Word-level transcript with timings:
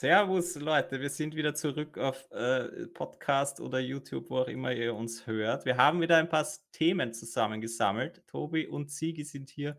Servus, 0.00 0.54
Leute, 0.54 1.00
wir 1.00 1.10
sind 1.10 1.34
wieder 1.34 1.56
zurück 1.56 1.98
auf 1.98 2.30
äh, 2.30 2.86
Podcast 2.86 3.60
oder 3.60 3.80
YouTube, 3.80 4.30
wo 4.30 4.38
auch 4.38 4.46
immer 4.46 4.72
ihr 4.72 4.94
uns 4.94 5.26
hört. 5.26 5.64
Wir 5.64 5.76
haben 5.76 6.00
wieder 6.00 6.18
ein 6.18 6.28
paar 6.28 6.46
Themen 6.70 7.12
zusammengesammelt. 7.12 8.24
Tobi 8.28 8.68
und 8.68 8.92
Sigi 8.92 9.24
sind 9.24 9.50
hier 9.50 9.76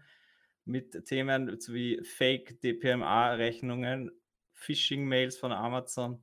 mit 0.66 1.06
Themen 1.06 1.48
wie 1.70 2.04
Fake 2.04 2.60
DPMA-Rechnungen, 2.60 4.12
Phishing-Mails 4.56 5.38
von 5.38 5.54
Amazon, 5.54 6.22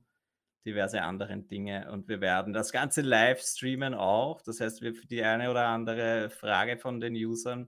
diverse 0.63 1.01
anderen 1.01 1.47
Dinge. 1.47 1.91
Und 1.91 2.07
wir 2.07 2.21
werden 2.21 2.53
das 2.53 2.71
Ganze 2.71 3.01
live 3.01 3.41
streamen 3.41 3.95
auch. 3.95 4.43
Das 4.43 4.59
heißt, 4.61 4.83
wir 4.83 4.93
für 4.93 5.07
die 5.07 5.23
eine 5.23 5.49
oder 5.49 5.69
andere 5.69 6.29
Frage 6.29 6.77
von 6.77 6.99
den 6.99 7.15
Usern 7.15 7.67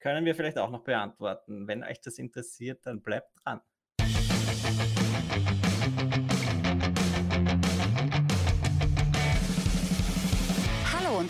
können 0.00 0.24
wir 0.24 0.34
vielleicht 0.34 0.58
auch 0.58 0.70
noch 0.70 0.82
beantworten. 0.82 1.68
Wenn 1.68 1.84
euch 1.84 2.00
das 2.00 2.18
interessiert, 2.18 2.84
dann 2.84 3.00
bleibt 3.00 3.30
dran. 3.44 3.60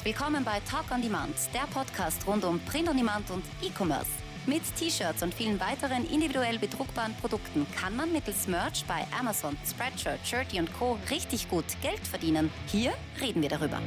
Willkommen 0.09 0.43
bei 0.43 0.59
Talk 0.61 0.91
on 0.91 1.03
Demand, 1.03 1.35
der 1.53 1.67
Podcast 1.71 2.27
rund 2.27 2.43
um 2.43 2.59
Print 2.61 2.89
on 2.89 2.97
Demand 2.97 3.31
und 3.31 3.45
E-Commerce. 3.61 4.11
Mit 4.47 4.63
T-Shirts 4.79 5.23
und 5.23 5.35
vielen 5.35 5.61
weiteren 5.61 6.07
individuell 6.11 6.59
bedruckbaren 6.59 7.13
Produkten 7.17 7.67
kann 7.77 7.95
man 7.95 8.11
mittels 8.11 8.49
Merch 8.49 8.87
bei 8.87 9.07
Amazon, 9.21 9.55
Spreadshirt, 9.67 10.27
Shirty 10.27 10.61
und 10.61 10.73
Co. 10.73 10.99
richtig 11.11 11.51
gut 11.51 11.67
Geld 11.83 12.01
verdienen. 12.07 12.51
Hier 12.69 12.95
reden 13.21 13.43
wir 13.43 13.51
darüber. 13.51 13.83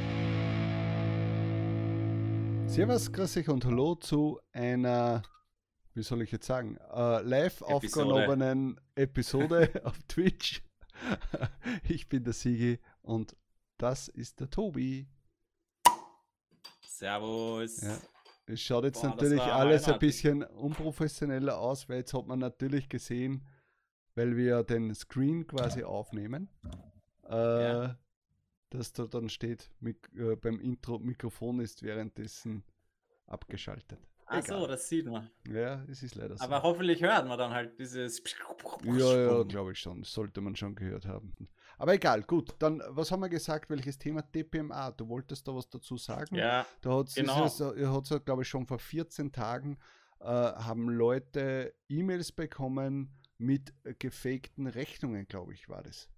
Servus, 2.68 3.12
grüß 3.12 3.38
euch 3.38 3.48
und 3.48 3.64
hallo 3.64 3.96
zu 3.96 4.38
einer, 4.52 5.22
wie 5.94 6.04
soll 6.04 6.22
ich 6.22 6.30
jetzt 6.30 6.46
sagen, 6.46 6.78
äh, 6.94 7.20
live 7.22 7.62
Episode. 7.62 7.74
aufgenommenen 7.74 8.80
Episode 8.94 9.72
auf 9.84 9.98
Twitch. 10.06 10.62
ich 11.88 12.08
bin 12.08 12.22
der 12.22 12.32
Sigi 12.32 12.78
und 13.00 13.34
das 13.76 14.06
ist 14.06 14.38
der 14.38 14.50
Tobi. 14.50 15.08
Servus. 17.02 17.80
Ja. 17.80 17.98
Es 18.46 18.60
schaut 18.60 18.84
jetzt 18.84 19.02
Boah, 19.02 19.08
natürlich 19.08 19.42
alles 19.42 19.88
ein 19.88 19.98
bisschen 19.98 20.44
unprofessioneller 20.44 21.58
aus, 21.58 21.88
weil 21.88 21.98
jetzt 21.98 22.14
hat 22.14 22.26
man 22.28 22.38
natürlich 22.38 22.88
gesehen, 22.88 23.44
weil 24.14 24.36
wir 24.36 24.62
den 24.62 24.94
Screen 24.94 25.46
quasi 25.46 25.82
aufnehmen, 25.82 26.48
äh, 27.28 27.34
ja. 27.34 27.98
dass 28.70 28.92
da 28.92 29.06
dann 29.06 29.28
steht, 29.28 29.72
mit, 29.80 29.96
äh, 30.14 30.36
beim 30.36 30.60
Intro 30.60 30.98
Mikrofon 31.00 31.58
ist 31.60 31.82
währenddessen 31.82 32.62
abgeschaltet. 33.26 33.98
Ach 34.26 34.44
so, 34.46 34.66
das 34.66 34.88
sieht 34.88 35.06
man. 35.06 35.28
Ja, 35.48 35.84
es 35.90 36.02
ist 36.04 36.14
leider 36.14 36.36
so. 36.36 36.44
Aber 36.44 36.62
hoffentlich 36.62 37.02
hört 37.02 37.26
man 37.26 37.36
dann 37.36 37.50
halt 37.50 37.78
dieses. 37.78 38.22
Ja, 38.84 39.16
ja, 39.16 39.42
glaube 39.42 39.72
ich 39.72 39.78
schon. 39.78 40.02
Das 40.02 40.12
sollte 40.12 40.40
man 40.40 40.54
schon 40.54 40.74
gehört 40.74 41.06
haben. 41.06 41.34
Aber 41.78 41.94
egal, 41.94 42.22
gut. 42.22 42.54
Dann, 42.58 42.82
was 42.88 43.10
haben 43.10 43.20
wir 43.20 43.28
gesagt? 43.28 43.70
Welches 43.70 43.98
Thema? 43.98 44.22
DPMA. 44.22 44.92
Du 44.92 45.08
wolltest 45.08 45.46
da 45.48 45.54
was 45.54 45.68
dazu 45.68 45.96
sagen? 45.96 46.36
Ja. 46.36 46.66
Da 46.80 46.98
hat 46.98 47.14
genau. 47.14 47.46
ihr 47.74 47.92
hat 47.92 48.24
glaube 48.24 48.42
ich, 48.42 48.48
schon 48.48 48.66
vor 48.66 48.78
14 48.78 49.32
Tagen 49.32 49.78
äh, 50.20 50.24
haben 50.26 50.88
Leute 50.88 51.74
E-Mails 51.88 52.32
bekommen 52.32 53.18
mit 53.38 53.72
gefakten 53.98 54.66
Rechnungen, 54.68 55.26
glaube 55.26 55.52
ich, 55.54 55.68
war 55.68 55.82
das. 55.82 56.08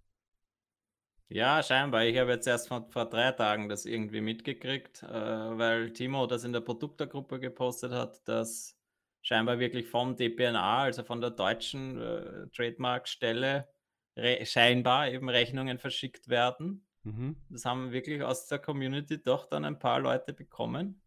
Ja, 1.29 1.63
scheinbar. 1.63 2.05
Ich 2.05 2.19
habe 2.19 2.33
jetzt 2.33 2.47
erst 2.47 2.69
vor, 2.69 2.87
vor 2.91 3.07
drei 3.07 3.33
Tagen 3.33 3.69
das 3.69 3.87
irgendwie 3.87 4.21
mitgekriegt, 4.21 5.03
äh, 5.03 5.09
weil 5.09 5.93
Timo 5.93 6.27
das 6.27 6.45
in 6.45 6.53
der 6.53 6.61
Produktergruppe 6.61 7.41
gepostet 7.41 7.93
hat, 7.93 8.27
dass 8.29 8.79
scheinbar 9.23 9.59
wirklich 9.59 9.89
vom 9.89 10.17
DPNA, 10.17 10.83
also 10.83 11.03
von 11.03 11.21
der 11.21 11.31
deutschen 11.31 12.01
äh, 12.01 12.47
Trademark-Stelle, 12.55 13.69
scheinbar 14.17 15.11
eben 15.11 15.29
Rechnungen 15.29 15.79
verschickt 15.79 16.29
werden. 16.29 16.87
Mhm. 17.03 17.37
Das 17.51 17.65
haben 17.65 17.93
wirklich 17.93 18.23
aus 18.23 18.47
der 18.47 18.59
Community 18.59 19.23
doch 19.23 19.47
dann 19.47 19.65
ein 19.65 19.79
paar 19.79 20.01
Leute 20.01 20.33
bekommen. 20.33 21.01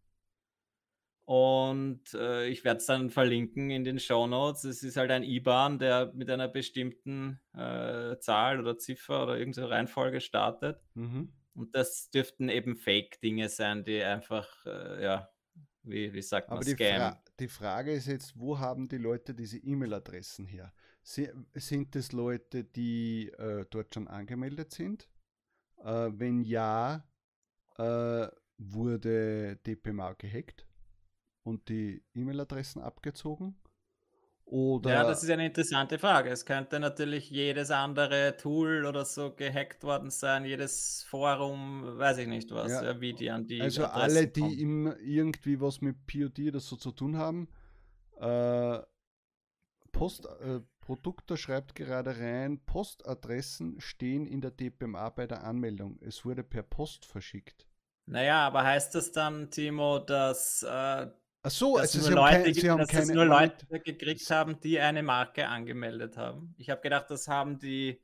Und 1.24 2.14
äh, 2.14 2.46
ich 2.46 2.64
werde 2.64 2.78
es 2.78 2.86
dann 2.86 3.10
verlinken 3.10 3.68
in 3.68 3.84
den 3.84 3.98
Show 3.98 4.26
Notes. 4.26 4.64
Es 4.64 4.82
ist 4.82 4.96
halt 4.96 5.10
ein 5.10 5.22
IBAN, 5.22 5.78
der 5.78 6.10
mit 6.14 6.30
einer 6.30 6.48
bestimmten 6.48 7.38
äh, 7.52 8.18
Zahl 8.18 8.60
oder 8.60 8.78
Ziffer 8.78 9.24
oder 9.24 9.36
irgendeine 9.36 9.68
Reihenfolge 9.68 10.22
startet. 10.22 10.80
Mhm. 10.94 11.34
Und 11.52 11.74
das 11.74 12.08
dürften 12.08 12.48
eben 12.48 12.76
Fake-Dinge 12.76 13.50
sein, 13.50 13.84
die 13.84 14.02
einfach, 14.02 14.48
äh, 14.64 15.02
ja, 15.02 15.28
wie, 15.82 16.14
wie 16.14 16.22
sagt 16.22 16.48
man, 16.48 16.58
Aber 16.58 16.64
die, 16.64 16.76
Fra 16.76 17.22
die 17.38 17.48
Frage 17.48 17.92
ist 17.92 18.06
jetzt, 18.06 18.38
wo 18.38 18.58
haben 18.58 18.88
die 18.88 18.96
Leute 18.96 19.34
diese 19.34 19.58
E-Mail-Adressen 19.58 20.46
her? 20.46 20.72
Sind 21.54 21.96
es 21.96 22.12
Leute, 22.12 22.64
die 22.64 23.28
äh, 23.38 23.64
dort 23.70 23.94
schon 23.94 24.08
angemeldet 24.08 24.72
sind? 24.72 25.08
Äh, 25.82 26.10
wenn 26.12 26.42
ja, 26.42 27.08
äh, 27.78 28.28
wurde 28.58 29.56
DPMA 29.64 30.12
gehackt? 30.14 30.68
und 31.48 31.68
die 31.68 32.02
E-Mail-Adressen 32.14 32.82
abgezogen? 32.82 33.56
Oder 34.44 34.92
ja, 34.92 35.02
das 35.04 35.22
ist 35.22 35.30
eine 35.30 35.44
interessante 35.44 35.98
Frage. 35.98 36.30
Es 36.30 36.46
könnte 36.46 36.80
natürlich 36.80 37.28
jedes 37.28 37.70
andere 37.70 38.34
Tool 38.38 38.86
oder 38.86 39.04
so 39.04 39.34
gehackt 39.34 39.84
worden 39.84 40.10
sein, 40.10 40.46
jedes 40.46 41.04
Forum, 41.06 41.98
weiß 41.98 42.18
ich 42.18 42.28
nicht 42.28 42.50
was, 42.50 42.72
ja. 42.72 42.98
wie 42.98 43.12
die 43.12 43.30
an 43.30 43.46
die. 43.46 43.60
Also 43.60 43.84
Adressen 43.84 44.16
alle, 44.16 44.26
die 44.28 44.40
kommen. 44.40 44.96
irgendwie 45.00 45.60
was 45.60 45.82
mit 45.82 46.06
POD 46.06 46.48
oder 46.48 46.60
so 46.60 46.76
zu 46.76 46.92
tun 46.92 47.18
haben. 47.18 47.48
Äh, 48.18 48.78
Post, 49.92 50.26
äh, 50.40 50.60
Produkter 50.88 51.36
schreibt 51.36 51.74
gerade 51.74 52.18
rein, 52.18 52.64
Postadressen 52.64 53.78
stehen 53.78 54.26
in 54.26 54.40
der 54.40 54.52
DPMA 54.52 55.10
bei 55.10 55.26
der 55.26 55.44
Anmeldung. 55.44 55.98
Es 56.00 56.24
wurde 56.24 56.42
per 56.42 56.62
Post 56.62 57.04
verschickt. 57.04 57.68
Naja, 58.06 58.46
aber 58.46 58.64
heißt 58.64 58.94
das 58.94 59.12
dann, 59.12 59.50
Timo, 59.50 59.98
dass 59.98 60.62
äh, 60.62 60.66
Ach 61.42 61.50
so, 61.50 61.76
dass 61.76 61.94
also 61.94 62.08
nur, 62.08 62.20
Leute, 62.20 62.70
haben 62.70 62.78
dass 62.78 62.88
keine, 62.88 63.12
nur 63.12 63.26
Leute 63.26 63.66
gekriegt 63.80 64.30
haben, 64.30 64.58
die 64.60 64.80
eine 64.80 65.02
Marke 65.02 65.46
angemeldet 65.46 66.16
haben. 66.16 66.54
Ich 66.56 66.70
habe 66.70 66.80
gedacht, 66.80 67.10
das 67.10 67.28
haben 67.28 67.58
die, 67.58 68.00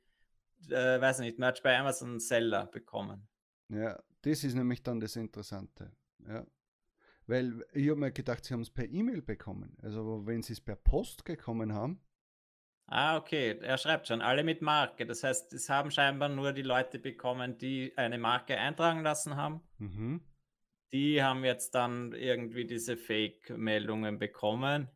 äh, 0.68 1.00
weiß 1.00 1.20
nicht, 1.20 1.38
Merch 1.38 1.62
bei 1.62 1.78
Amazon 1.78 2.20
Seller 2.20 2.66
bekommen. 2.66 3.26
Ja, 3.70 3.98
das 4.20 4.44
ist 4.44 4.56
nämlich 4.56 4.82
dann 4.82 5.00
das 5.00 5.16
Interessante. 5.16 5.90
Ja. 6.28 6.46
Weil 7.26 7.64
ich 7.72 7.88
habe 7.88 7.98
mir 7.98 8.12
gedacht, 8.12 8.44
sie 8.44 8.52
haben 8.52 8.60
es 8.60 8.68
per 8.68 8.84
E-Mail 8.84 9.22
bekommen. 9.22 9.74
Also 9.80 10.26
wenn 10.26 10.42
sie 10.42 10.52
es 10.52 10.60
per 10.60 10.76
Post 10.76 11.24
gekommen 11.24 11.72
haben. 11.72 12.02
Ah, 12.86 13.16
okay. 13.16 13.58
Er 13.60 13.78
schreibt 13.78 14.08
schon, 14.08 14.20
alle 14.20 14.44
mit 14.44 14.62
Marke. 14.62 15.06
Das 15.06 15.24
heißt, 15.24 15.52
es 15.52 15.68
haben 15.68 15.90
scheinbar 15.90 16.28
nur 16.28 16.52
die 16.52 16.62
Leute 16.62 16.98
bekommen, 16.98 17.58
die 17.58 17.92
eine 17.96 18.18
Marke 18.18 18.58
eintragen 18.58 19.02
lassen 19.02 19.36
haben. 19.36 19.62
Mhm 19.78 20.20
die 20.94 21.20
haben 21.20 21.44
jetzt 21.44 21.74
dann 21.74 22.12
irgendwie 22.12 22.66
diese 22.66 22.96
Fake-Meldungen 22.96 24.20
bekommen. 24.20 24.88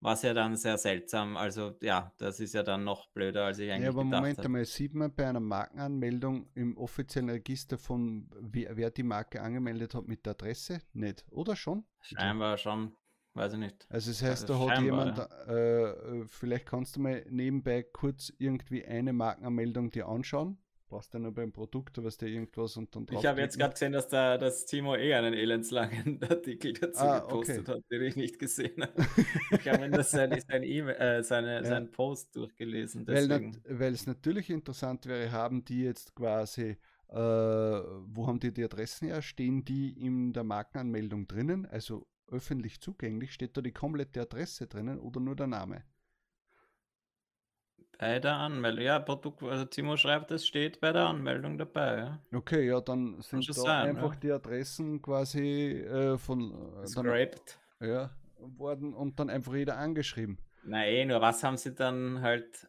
Was 0.00 0.22
ja 0.22 0.34
dann 0.34 0.56
sehr 0.56 0.76
seltsam, 0.76 1.36
also 1.36 1.78
ja, 1.80 2.12
das 2.18 2.40
ist 2.40 2.52
ja 2.52 2.62
dann 2.62 2.84
noch 2.84 3.08
blöder, 3.12 3.46
als 3.46 3.58
ich 3.58 3.70
eigentlich 3.70 3.84
ja, 3.84 3.88
aber 3.90 4.04
gedacht 4.04 4.20
Moment 4.20 4.40
einmal, 4.40 4.64
sieht 4.66 4.94
man 4.94 5.14
bei 5.14 5.28
einer 5.28 5.40
Markenanmeldung 5.40 6.50
im 6.54 6.76
offiziellen 6.76 7.30
Register 7.30 7.78
von 7.78 8.28
wer, 8.38 8.76
wer 8.76 8.90
die 8.90 9.04
Marke 9.04 9.40
angemeldet 9.40 9.94
hat 9.94 10.06
mit 10.08 10.26
der 10.26 10.32
Adresse? 10.32 10.82
Nicht, 10.92 11.24
oder 11.30 11.56
schon? 11.56 11.86
Scheinbar 12.00 12.58
schon, 12.58 12.94
weiß 13.34 13.54
ich 13.54 13.58
nicht. 13.58 13.86
Also 13.88 14.10
das 14.10 14.22
heißt, 14.22 14.48
da 14.48 14.58
hat 14.58 14.80
jemand, 14.82 15.18
ja. 15.18 15.90
äh, 15.90 16.24
vielleicht 16.26 16.66
kannst 16.66 16.96
du 16.96 17.00
mal 17.00 17.24
nebenbei 17.28 17.82
kurz 17.82 18.32
irgendwie 18.38 18.84
eine 18.84 19.12
Markenanmeldung 19.12 19.90
dir 19.90 20.08
anschauen 20.08 20.58
brauchst 20.92 21.14
du 21.14 21.18
nur 21.18 21.32
beim 21.32 21.52
Produkt, 21.52 22.04
was 22.04 22.18
der 22.18 22.28
irgendwas 22.28 22.76
und 22.76 22.94
dann 22.94 23.06
Ich 23.10 23.24
habe 23.24 23.40
jetzt 23.40 23.58
gerade 23.58 23.72
gesehen, 23.72 23.92
dass 23.92 24.08
da 24.08 24.36
das 24.36 24.66
Timo 24.66 24.94
eh 24.94 25.14
einen 25.14 25.32
elendslangen 25.32 26.20
Artikel 26.28 26.74
dazu 26.74 27.00
ah, 27.00 27.20
gepostet 27.20 27.60
okay. 27.60 27.72
hat, 27.72 27.90
den 27.90 28.02
ich 28.02 28.16
nicht 28.16 28.38
gesehen 28.38 28.82
habe. 28.82 28.92
ich 29.58 29.68
habe 29.68 29.88
das 29.88 30.10
sein, 30.10 30.38
sein 30.46 30.62
e 30.62 30.80
äh, 30.80 31.22
seine, 31.22 31.54
ja. 31.54 31.64
seinen 31.64 31.90
Post 31.90 32.36
durchgelesen. 32.36 33.06
Deswegen. 33.06 33.56
Weil, 33.66 33.94
es 33.94 34.06
natürlich 34.06 34.50
interessant 34.50 35.06
wäre, 35.06 35.32
haben 35.32 35.64
die 35.64 35.82
jetzt 35.82 36.14
quasi, 36.14 36.76
äh, 37.08 37.16
wo 37.16 38.26
haben 38.26 38.38
die 38.38 38.52
die 38.52 38.64
Adressen 38.64 39.08
her? 39.08 39.22
Stehen 39.22 39.64
die 39.64 39.98
in 39.98 40.34
der 40.34 40.44
Markenanmeldung 40.44 41.26
drinnen? 41.26 41.64
Also 41.64 42.06
öffentlich 42.28 42.80
zugänglich? 42.80 43.32
Steht 43.32 43.56
da 43.56 43.60
die 43.60 43.72
komplette 43.72 44.20
Adresse 44.20 44.66
drinnen 44.66 44.98
oder 44.98 45.20
nur 45.20 45.36
der 45.36 45.46
Name? 45.46 45.84
Bei 47.98 48.18
der 48.18 48.34
Anmeldung, 48.34 48.84
ja, 48.84 48.98
Produkt, 48.98 49.44
also 49.44 49.64
Timo 49.64 49.96
schreibt, 49.96 50.32
es 50.32 50.44
steht 50.44 50.80
bei 50.80 50.92
der 50.92 51.06
Anmeldung 51.06 51.56
dabei. 51.56 51.98
Ja. 51.98 52.22
Okay, 52.32 52.66
ja, 52.66 52.80
dann 52.80 53.20
sind 53.20 53.48
da 53.48 53.52
sein, 53.52 53.90
einfach 53.90 54.14
ja. 54.14 54.20
die 54.20 54.32
Adressen 54.32 55.00
quasi 55.00 55.82
äh, 55.82 56.18
von 56.18 56.82
äh, 56.82 56.86
Scraped. 56.88 57.60
ja, 57.80 58.10
worden 58.38 58.92
und 58.92 59.20
dann 59.20 59.30
einfach 59.30 59.54
jeder 59.54 59.78
angeschrieben. 59.78 60.38
Nein, 60.64 60.88
eh, 60.88 61.04
nur 61.04 61.20
was 61.20 61.44
haben 61.44 61.56
sie 61.56 61.74
dann 61.74 62.22
halt, 62.22 62.68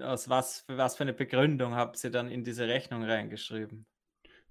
aus 0.00 0.30
was, 0.30 0.60
für 0.60 0.78
was 0.78 0.96
für 0.96 1.02
eine 1.02 1.12
Begründung 1.12 1.74
habt 1.74 1.98
sie 1.98 2.10
dann 2.10 2.30
in 2.30 2.42
diese 2.42 2.66
Rechnung 2.66 3.02
reingeschrieben? 3.02 3.84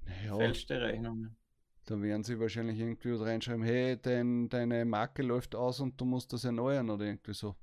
Naja, 0.05 0.35
Fälschte 0.35 0.81
Rechnungen. 0.81 1.35
Da 1.89 1.99
werden 1.99 2.23
sie 2.23 2.39
wahrscheinlich 2.39 2.77
irgendwie 2.77 3.11
reinschreiben, 3.11 3.63
hey, 3.63 3.97
dein, 3.99 4.47
deine 4.47 4.85
Marke 4.85 5.23
läuft 5.23 5.55
aus 5.55 5.79
und 5.79 5.99
du 5.99 6.05
musst 6.05 6.31
das 6.31 6.43
erneuern 6.43 6.87
oder 6.91 7.05
irgendwie 7.05 7.33
so. 7.33 7.55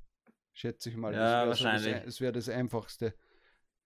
Schätze 0.52 0.90
ich 0.90 0.96
mal. 0.96 1.14
Ja, 1.14 1.46
das 1.46 1.62
wahrscheinlich. 1.62 1.84
So 1.84 1.90
das, 1.92 2.04
das 2.06 2.20
wäre 2.20 2.32
das 2.32 2.48
Einfachste. 2.48 3.14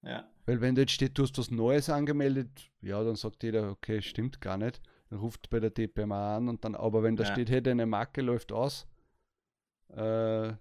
Ja. 0.00 0.30
Weil 0.46 0.62
wenn 0.62 0.74
da 0.74 0.80
jetzt 0.80 0.92
steht, 0.92 1.18
du 1.18 1.24
hast 1.24 1.36
was 1.36 1.50
Neues 1.50 1.90
angemeldet, 1.90 2.70
ja, 2.80 3.04
dann 3.04 3.16
sagt 3.16 3.42
jeder, 3.42 3.70
okay, 3.70 4.00
stimmt 4.00 4.40
gar 4.40 4.56
nicht. 4.56 4.80
Dann 5.10 5.18
ruft 5.18 5.50
bei 5.50 5.60
der 5.60 5.68
DPMA 5.68 6.38
an 6.38 6.48
und 6.48 6.64
dann, 6.64 6.74
aber 6.74 7.02
wenn 7.02 7.16
da 7.16 7.24
Ja. 7.24 7.32
steht, 7.32 7.50
hey, 7.50 7.62
deine 7.62 7.84
Marke 7.84 8.22
läuft 8.22 8.50
aus 8.50 8.86
äh, 9.88 10.54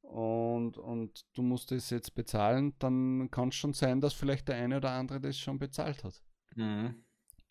und, 0.00 0.78
und 0.78 1.26
du 1.34 1.42
musst 1.42 1.72
es 1.72 1.90
jetzt 1.90 2.14
bezahlen, 2.14 2.74
dann 2.78 3.30
kann 3.30 3.48
es 3.48 3.56
schon 3.56 3.74
sein, 3.74 4.00
dass 4.00 4.14
vielleicht 4.14 4.48
der 4.48 4.56
eine 4.56 4.78
oder 4.78 4.92
andere 4.92 5.20
das 5.20 5.36
schon 5.36 5.58
bezahlt 5.58 6.04
hat. 6.04 6.22
Mhm. 6.56 7.04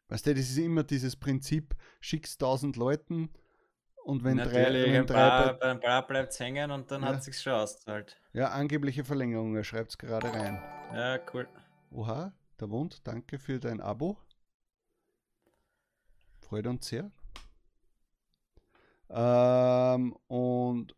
Weißt 0.10 0.26
du, 0.26 0.34
das 0.34 0.50
ist 0.50 0.58
immer 0.58 0.84
dieses 0.84 1.16
Prinzip, 1.16 1.76
schickst 2.02 2.42
tausend 2.42 2.76
Leuten 2.76 3.30
und 4.04 4.24
wenn 4.24 4.38
drei, 4.38 4.44
Natürlich, 4.64 4.84
wenn 4.86 4.96
ein 5.02 5.06
drei 5.08 5.30
paar, 5.30 5.54
bei, 5.54 5.66
ein 5.72 5.80
paar 5.80 6.08
bleibt 6.08 6.40
hängen 6.40 6.72
und 6.72 6.90
dann 6.92 7.04
Ja. 7.04 7.10
hat 7.10 7.24
sich's 7.24 7.44
schon 7.44 7.54
ausgezahlt. 7.54 8.20
ja, 8.34 8.50
angebliche 8.50 9.04
Verlängerung, 9.04 9.56
er 9.56 9.64
schreibt 9.64 9.92
es 9.92 9.98
gerade 9.98 10.34
rein. 10.34 10.56
Ja, 10.94 11.20
cool. 11.34 11.48
Oha, 11.92 12.34
der 12.60 12.70
Wund, 12.72 13.08
danke 13.08 13.38
für 13.40 13.60
dein 13.60 13.80
Abo. 13.82 14.18
Freut 16.42 16.66
uns 16.66 16.88
sehr. 16.88 17.12
Ähm, 19.12 20.16
und 20.28 20.96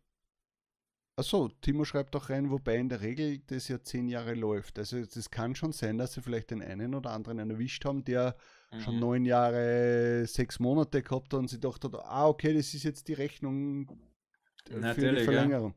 achso, 1.16 1.48
Timo 1.60 1.84
schreibt 1.84 2.16
auch 2.16 2.30
rein, 2.30 2.50
wobei 2.50 2.76
in 2.76 2.88
der 2.88 3.00
Regel 3.02 3.38
das 3.46 3.68
ja 3.68 3.82
zehn 3.82 4.08
Jahre 4.08 4.34
läuft. 4.34 4.78
Also 4.78 5.04
das 5.04 5.30
kann 5.30 5.54
schon 5.54 5.72
sein, 5.72 5.98
dass 5.98 6.12
sie 6.14 6.22
vielleicht 6.22 6.50
den 6.50 6.62
einen 6.62 6.94
oder 6.94 7.10
anderen 7.10 7.50
erwischt 7.50 7.84
haben, 7.84 8.04
der 8.04 8.36
schon 8.78 8.94
Mhm. 8.94 9.00
neun 9.00 9.24
Jahre, 9.24 10.24
sechs 10.26 10.58
Monate 10.58 11.02
gehabt 11.02 11.34
und 11.34 11.48
sie 11.48 11.60
dachte, 11.60 11.90
ah, 12.04 12.26
okay, 12.28 12.54
das 12.54 12.72
ist 12.74 12.82
jetzt 12.84 13.08
die 13.08 13.12
Rechnung 13.14 13.88
äh, 13.88 13.94
für 14.66 14.74
die 14.74 14.80
Natürlich, 14.80 15.18
ja. 15.20 15.24
Verlängerung. 15.24 15.74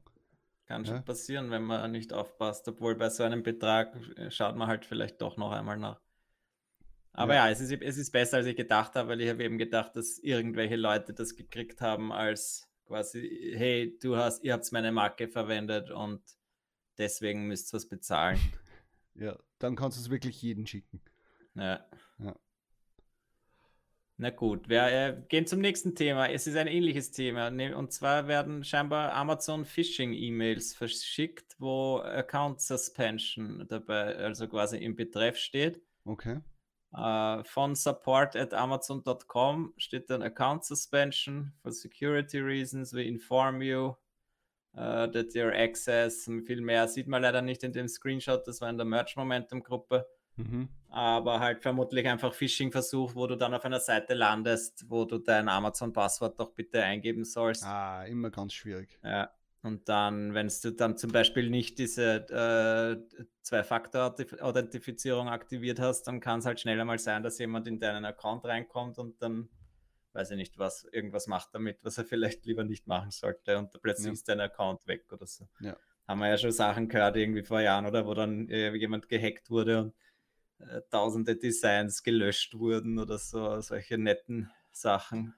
Kann 0.67 0.85
schon 0.85 0.95
Ja. 0.95 1.01
passieren, 1.01 1.51
wenn 1.51 1.63
man 1.63 1.91
nicht 1.91 2.11
aufpasst, 2.13 2.67
obwohl 2.67 2.95
bei 2.95 3.09
so 3.09 3.23
einem 3.23 3.43
Betrag 3.43 3.95
äh, 4.17 4.31
schaut 4.31 4.55
man 4.55 4.67
halt 4.67 4.85
vielleicht 4.85 5.21
doch 5.21 5.37
noch 5.37 5.51
einmal 5.51 5.77
nach. 5.77 6.01
Aber 7.13 7.33
Ja. 7.33 7.45
ja, 7.45 7.51
es, 7.51 7.59
ist, 7.61 7.71
es 7.71 7.97
ist 7.97 8.11
besser, 8.11 8.37
als 8.37 8.45
ich 8.47 8.55
gedacht 8.55 8.95
habe, 8.95 9.09
weil 9.09 9.21
ich 9.21 9.29
habe 9.29 9.43
eben 9.43 9.57
gedacht, 9.57 9.95
dass 9.95 10.17
irgendwelche 10.19 10.75
Leute 10.75 11.13
das 11.13 11.35
gekriegt 11.35 11.81
haben 11.81 12.11
als 12.11 12.67
quasi, 12.85 13.53
hey, 13.55 13.97
du 14.01 14.15
hast, 14.17 14.43
ihr 14.43 14.53
habt 14.53 14.69
meine 14.71 14.91
Marke 14.91 15.27
verwendet 15.27 15.91
und 15.91 16.21
deswegen 16.97 17.47
müsst 17.47 17.73
ihr 17.73 17.77
was 17.77 17.87
bezahlen. 17.87 18.39
Ja, 19.17 19.39
dann 19.59 19.77
kannst 19.77 19.97
du 19.97 20.01
es 20.01 20.09
wirklich 20.09 20.41
jeden 20.41 20.67
schicken. 20.67 20.99
Ja. 21.53 21.85
Ja. 22.19 22.35
Na 24.17 24.29
gut, 24.29 24.69
wir 24.69 24.83
äh, 24.83 25.21
gehen 25.27 25.45
zum 25.45 25.59
nächsten 25.59 25.93
Thema. 25.93 26.29
Es 26.29 26.47
ist 26.47 26.55
ein 26.55 26.67
ähnliches 26.67 27.11
Thema. 27.11 27.51
ne- 27.51 27.75
Und 27.75 27.91
zwar 27.91 28.27
werden 28.29 28.63
scheinbar 28.63 29.11
Amazon 29.11 29.65
Phishing-E-Mails 29.65 30.73
verschickt, 30.73 31.55
wo 31.59 31.97
Account 31.97 32.61
Suspension 32.61 33.65
dabei, 33.67 34.15
also 34.15 34.47
quasi 34.47 34.77
im 34.77 34.95
Betreff 34.95 35.37
steht. 35.37 35.81
Okay. 36.05 36.39
Äh, 36.95 37.43
von 37.43 37.75
support 37.75 38.37
at 38.37 38.53
amazon.com 38.53 39.73
steht 39.75 40.09
dann 40.09 40.21
Account 40.21 40.63
Suspension 40.63 41.51
for 41.61 41.73
security 41.73 42.39
reasons. 42.39 42.93
We 42.93 43.03
inform 43.03 43.61
you 43.61 43.95
uh, 44.77 45.07
that 45.07 45.35
your 45.35 45.53
access, 45.53 46.25
und 46.29 46.43
viel 46.43 46.61
mehr 46.61 46.87
sieht 46.87 47.07
man 47.07 47.21
leider 47.21 47.41
nicht 47.41 47.63
in 47.65 47.73
dem 47.73 47.89
Screenshot, 47.89 48.47
das 48.47 48.61
war 48.61 48.69
in 48.69 48.77
der 48.77 48.85
Merch 48.85 49.17
Momentum 49.17 49.61
Gruppe 49.61 50.07
Mhm. 50.37 50.69
aber 50.89 51.39
halt 51.39 51.61
vermutlich 51.61 52.07
einfach 52.07 52.33
Phishing-Versuch, 52.33 53.15
wo 53.15 53.27
du 53.27 53.35
dann 53.35 53.53
auf 53.53 53.63
einer 53.65 53.79
Seite 53.79 54.13
landest, 54.13 54.89
wo 54.89 55.05
du 55.05 55.17
dein 55.17 55.47
Amazon-Passwort 55.49 56.39
doch 56.39 56.51
bitte 56.51 56.81
eingeben 56.83 57.23
sollst. 57.25 57.63
Ah, 57.65 58.03
immer 58.05 58.29
ganz 58.31 58.53
schwierig. 58.53 58.99
Ja. 59.03 59.31
Und 59.61 59.89
dann, 59.89 60.33
wenn 60.33 60.47
du 60.61 60.71
dann 60.73 60.95
zum 60.97 61.11
Beispiel 61.11 61.49
nicht 61.49 61.79
diese 61.79 62.27
äh, 62.29 63.17
Zwei-Faktor-Authentifizierung 63.41 65.29
aktiviert 65.29 65.79
hast, 65.79 66.03
dann 66.03 66.19
kann 66.19 66.39
es 66.39 66.45
halt 66.45 66.59
schneller 66.59 66.85
mal 66.85 66.99
sein, 66.99 67.23
dass 67.23 67.37
jemand 67.39 67.67
in 67.67 67.79
deinen 67.79 68.05
Account 68.05 68.45
reinkommt 68.45 68.97
und 68.99 69.21
dann 69.21 69.49
weiß 70.13 70.31
ich 70.31 70.37
nicht, 70.37 70.57
was 70.57 70.85
irgendwas 70.91 71.27
macht 71.27 71.49
damit, 71.53 71.83
was 71.83 71.97
er 71.97 72.05
vielleicht 72.05 72.45
lieber 72.45 72.63
nicht 72.63 72.87
machen 72.87 73.11
sollte 73.11 73.57
und 73.57 73.71
plötzlich 73.81 74.07
Ja. 74.07 74.13
ist 74.13 74.27
dein 74.29 74.39
Account 74.39 74.87
weg 74.87 75.11
oder 75.11 75.25
so. 75.25 75.47
Ja. 75.59 75.75
Haben 76.07 76.19
wir 76.19 76.29
ja 76.29 76.37
schon 76.37 76.51
Sachen 76.51 76.87
gehört, 76.87 77.17
irgendwie 77.17 77.43
vor 77.43 77.59
Jahren, 77.61 77.85
oder 77.87 78.05
wo 78.05 78.13
dann 78.13 78.47
äh, 78.49 78.73
jemand 78.75 79.09
gehackt 79.09 79.49
wurde 79.49 79.81
und 79.81 79.93
äh, 80.59 80.81
tausende 80.89 81.35
Designs 81.35 82.03
gelöscht 82.03 82.57
wurden 82.57 82.99
oder 82.99 83.17
so, 83.17 83.59
solche 83.61 83.97
netten 83.97 84.49
Sachen. 84.71 85.33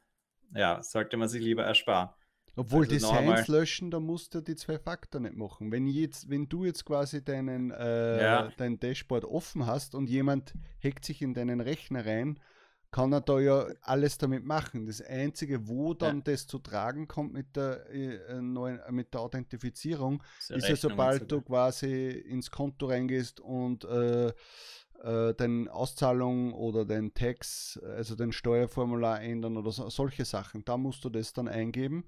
Ja, 0.53 0.81
sollte 0.81 1.17
man 1.17 1.27
sich 1.27 1.41
lieber 1.41 1.63
ersparen. 1.63 2.09
Obwohl 2.55 2.85
Also 2.85 2.95
Designs 2.95 3.47
löschen, 3.47 3.91
da 3.91 3.99
musst 3.99 4.33
du 4.33 4.41
die 4.41 4.55
zwei 4.55 4.79
Faktor 4.79 5.21
nicht 5.21 5.35
machen. 5.35 5.71
Wenn, 5.71 5.85
jetzt, 5.85 6.29
wenn 6.29 6.49
du 6.49 6.65
jetzt 6.65 6.85
quasi 6.85 7.23
deinen, 7.23 7.69
äh, 7.71 8.21
Ja. 8.23 8.51
dein 8.57 8.79
Dashboard 8.79 9.25
offen 9.25 9.67
hast 9.67 9.93
und 9.93 10.09
jemand 10.09 10.53
hackt 10.83 11.05
sich 11.05 11.21
in 11.21 11.35
deinen 11.35 11.61
Rechner 11.61 12.03
rein, 12.05 12.39
kann 12.89 13.11
er 13.13 13.21
da 13.21 13.39
ja 13.39 13.67
alles 13.81 14.17
damit 14.17 14.43
machen. 14.45 14.87
Das 14.87 15.01
Einzige, 15.01 15.67
wo 15.67 15.93
dann 15.93 16.23
das 16.23 16.47
zu 16.47 16.57
tragen 16.57 17.07
kommt 17.07 17.33
mit 17.33 17.55
der, 17.55 17.89
äh, 17.91 18.41
neuen, 18.41 18.79
äh, 18.79 18.91
mit 18.91 19.13
der 19.13 19.21
Authentifizierung, 19.21 20.23
ist 20.39 20.49
ja 20.49 20.55
Rechnungen 20.55 20.77
sobald 20.77 21.31
du 21.31 21.41
quasi 21.41 22.09
ins 22.09 22.49
Konto 22.49 22.87
reingehst 22.87 23.39
und 23.39 23.83
äh, 23.83 24.33
äh, 25.03 25.33
deine 25.33 25.71
Auszahlung 25.71 26.53
oder 26.53 26.85
den 26.85 27.13
Tax, 27.13 27.79
also 27.83 28.15
den 28.15 28.31
Steuerformular 28.31 29.21
ändern 29.21 29.57
oder 29.57 29.71
so, 29.71 29.89
solche 29.89 30.25
Sachen. 30.25 30.65
Da 30.65 30.77
musst 30.77 31.03
du 31.05 31.09
das 31.09 31.33
dann 31.33 31.47
eingeben. 31.47 32.05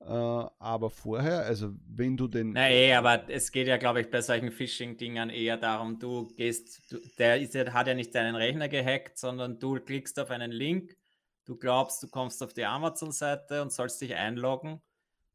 Äh, 0.00 0.06
aber 0.06 0.90
vorher, 0.90 1.44
also 1.44 1.72
wenn 1.86 2.16
du 2.16 2.28
den. 2.28 2.52
Na 2.52 2.68
eh, 2.68 2.92
aber 2.94 3.28
es 3.28 3.50
geht 3.50 3.68
ja, 3.68 3.78
glaube 3.78 4.02
ich, 4.02 4.10
bei 4.10 4.20
solchen 4.20 4.50
Phishing-Dingern 4.50 5.30
eher 5.30 5.56
darum, 5.56 5.98
du 5.98 6.28
gehst, 6.34 6.92
du, 6.92 6.98
der 7.18 7.40
ist 7.40 7.54
ja, 7.54 7.72
hat 7.72 7.86
ja 7.86 7.94
nicht 7.94 8.14
deinen 8.14 8.34
Rechner 8.34 8.68
gehackt, 8.68 9.18
sondern 9.18 9.58
du 9.58 9.80
klickst 9.80 10.18
auf 10.18 10.30
einen 10.30 10.52
Link, 10.52 10.94
du 11.46 11.56
glaubst, 11.56 12.02
du 12.02 12.08
kommst 12.08 12.42
auf 12.42 12.52
die 12.52 12.66
Amazon-Seite 12.66 13.62
und 13.62 13.72
sollst 13.72 14.00
dich 14.02 14.14
einloggen, 14.14 14.82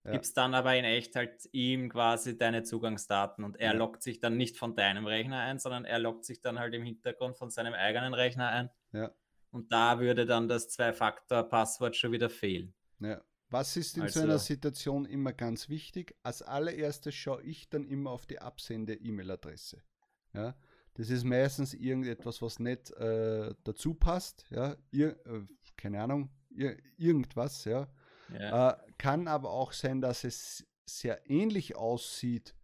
Ja. 0.09 0.13
gibst 0.13 0.37
dann 0.37 0.53
aber 0.53 0.75
in 0.75 0.85
echt 0.85 1.15
halt 1.15 1.47
ihm 1.51 1.89
quasi 1.89 2.37
deine 2.37 2.63
Zugangsdaten 2.63 3.43
und 3.43 3.57
er 3.57 3.73
Ja. 3.73 3.77
loggt 3.77 4.03
sich 4.03 4.19
dann 4.19 4.37
nicht 4.37 4.57
von 4.57 4.75
deinem 4.75 5.05
Rechner 5.07 5.39
ein, 5.39 5.59
sondern 5.59 5.85
er 5.85 5.99
loggt 5.99 6.25
sich 6.25 6.41
dann 6.41 6.59
halt 6.59 6.73
im 6.73 6.83
Hintergrund 6.83 7.37
von 7.37 7.49
seinem 7.49 7.73
eigenen 7.73 8.13
Rechner 8.13 8.49
ein. 8.49 8.69
Ja. 8.91 9.11
Und 9.51 9.71
da 9.71 9.99
würde 9.99 10.25
dann 10.25 10.47
das 10.47 10.69
Zwei-Faktor-Passwort 10.69 11.95
schon 11.95 12.11
wieder 12.11 12.29
fehlen. 12.29 12.73
Ja. 12.99 13.21
Was 13.51 13.75
ist 13.77 13.97
in 13.97 14.01
so 14.01 14.19
Also- 14.19 14.21
einer 14.21 14.37
Situation 14.39 15.05
immer 15.05 15.33
ganz 15.33 15.69
wichtig? 15.69 16.15
Als 16.21 16.41
allererstes 16.43 17.15
schaue 17.15 17.41
ich 17.41 17.67
dann 17.69 17.85
immer 17.87 18.11
auf 18.11 18.27
die 18.27 18.39
Absende-E-Mail-Adresse. 18.39 19.81
Ja? 20.33 20.55
Das 20.93 21.09
ist 21.09 21.23
meistens 21.23 21.73
irgendetwas, 21.73 22.41
was 22.41 22.59
nicht 22.59 22.91
äh, 22.91 23.53
dazu 23.63 23.93
passt. 23.95 24.45
Ja? 24.51 24.75
Ir 24.91 25.11
äh, 25.25 25.41
keine 25.77 26.01
Ahnung, 26.01 26.29
ir 26.51 26.77
irgendwas. 26.97 27.65
Ja? 27.65 27.87
Ja. 28.33 28.71
Äh, 28.71 28.77
kann 28.97 29.27
aber 29.27 29.51
auch 29.51 29.71
sein, 29.71 30.01
dass 30.01 30.23
es 30.23 30.67
sehr 30.85 31.29
ähnlich 31.29 31.75
aussieht 31.75 32.55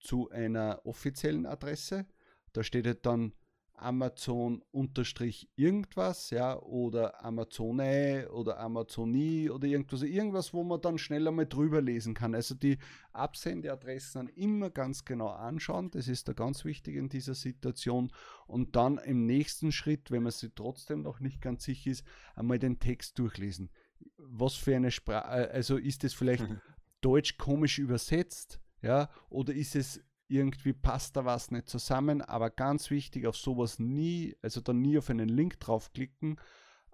zu 0.00 0.30
einer 0.30 0.80
offiziellen 0.84 1.46
Adresse. 1.46 2.06
Da 2.52 2.62
steht 2.62 2.86
halt 2.86 3.04
dann 3.04 3.32
Amazon 3.80 4.62
unterstrich 4.72 5.48
irgendwas, 5.54 6.30
ja, 6.30 6.58
oder 6.60 7.24
Amazone 7.24 8.28
oder 8.30 8.58
Amazonie 8.58 9.50
oder 9.50 9.66
irgendwas, 9.68 10.02
irgendwas, 10.02 10.52
wo 10.52 10.64
man 10.64 10.80
dann 10.80 10.98
schneller 10.98 11.30
mal 11.30 11.46
drüber 11.46 11.80
lesen 11.80 12.14
kann. 12.14 12.34
Also 12.34 12.54
die 12.54 12.78
Absendeadressen 13.12 14.26
dann 14.26 14.34
immer 14.34 14.70
ganz 14.70 15.04
genau 15.04 15.28
anschauen, 15.28 15.90
das 15.90 16.08
ist 16.08 16.28
da 16.28 16.32
ganz 16.32 16.64
wichtig 16.64 16.96
in 16.96 17.08
dieser 17.08 17.34
Situation. 17.34 18.10
Und 18.46 18.74
dann 18.76 18.98
im 18.98 19.26
nächsten 19.26 19.70
Schritt, 19.72 20.10
wenn 20.10 20.24
man 20.24 20.32
sich 20.32 20.50
trotzdem 20.54 21.02
noch 21.02 21.20
nicht 21.20 21.40
ganz 21.40 21.64
sicher 21.64 21.90
ist, 21.90 22.04
einmal 22.34 22.58
den 22.58 22.80
Text 22.80 23.18
durchlesen. 23.18 23.70
Was 24.16 24.54
für 24.54 24.76
eine 24.76 24.90
Sprache, 24.90 25.50
also 25.50 25.76
ist 25.76 26.04
es 26.04 26.14
vielleicht 26.14 26.48
Mhm. 26.48 26.60
Deutsch 27.00 27.38
komisch 27.38 27.78
übersetzt, 27.78 28.60
ja, 28.82 29.08
oder 29.30 29.54
ist 29.54 29.76
es 29.76 30.00
irgendwie 30.28 30.72
passt 30.72 31.16
da 31.16 31.24
was 31.24 31.50
nicht 31.50 31.68
zusammen, 31.68 32.20
aber 32.22 32.50
ganz 32.50 32.90
wichtig, 32.90 33.26
auf 33.26 33.36
sowas 33.36 33.78
nie, 33.78 34.36
also 34.42 34.60
dann 34.60 34.80
nie 34.80 34.98
auf 34.98 35.08
einen 35.10 35.28
Link 35.28 35.58
draufklicken 35.60 36.36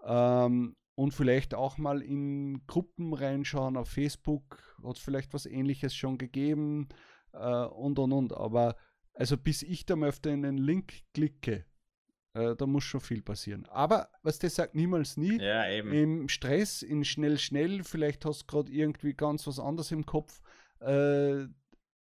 ähm, 0.04 0.76
und 0.94 1.14
vielleicht 1.14 1.54
auch 1.54 1.76
mal 1.76 2.00
in 2.00 2.64
Gruppen 2.66 3.12
reinschauen. 3.12 3.76
Auf 3.76 3.88
Facebook, 3.88 4.76
hat 4.84 4.96
es 4.96 5.02
vielleicht 5.02 5.34
was 5.34 5.46
ähnliches 5.46 5.94
schon 5.94 6.18
gegeben 6.18 6.88
äh, 7.32 7.64
und 7.64 7.98
und 7.98 8.12
und, 8.12 8.32
aber 8.32 8.76
also 9.14 9.36
bis 9.36 9.62
ich 9.62 9.84
da 9.86 9.96
mal 9.96 10.10
auf 10.10 10.20
den 10.20 10.56
Link 10.56 11.02
klicke, 11.12 11.64
äh, 12.34 12.54
da 12.56 12.66
muss 12.66 12.84
schon 12.84 13.00
viel 13.00 13.22
passieren. 13.22 13.66
Aber 13.70 14.08
was 14.22 14.38
das 14.38 14.56
sagt, 14.56 14.74
niemals 14.74 15.16
nie 15.16 15.40
ja, 15.40 15.68
eben. 15.68 15.92
im 15.92 16.28
Stress, 16.28 16.82
in 16.82 17.04
schnell, 17.04 17.38
schnell, 17.38 17.84
vielleicht 17.84 18.24
hast 18.24 18.42
du 18.42 18.46
gerade 18.46 18.72
irgendwie 18.72 19.14
ganz 19.14 19.46
was 19.46 19.58
anderes 19.58 19.92
im 19.92 20.04
Kopf. 20.04 20.40
Äh, 20.80 21.46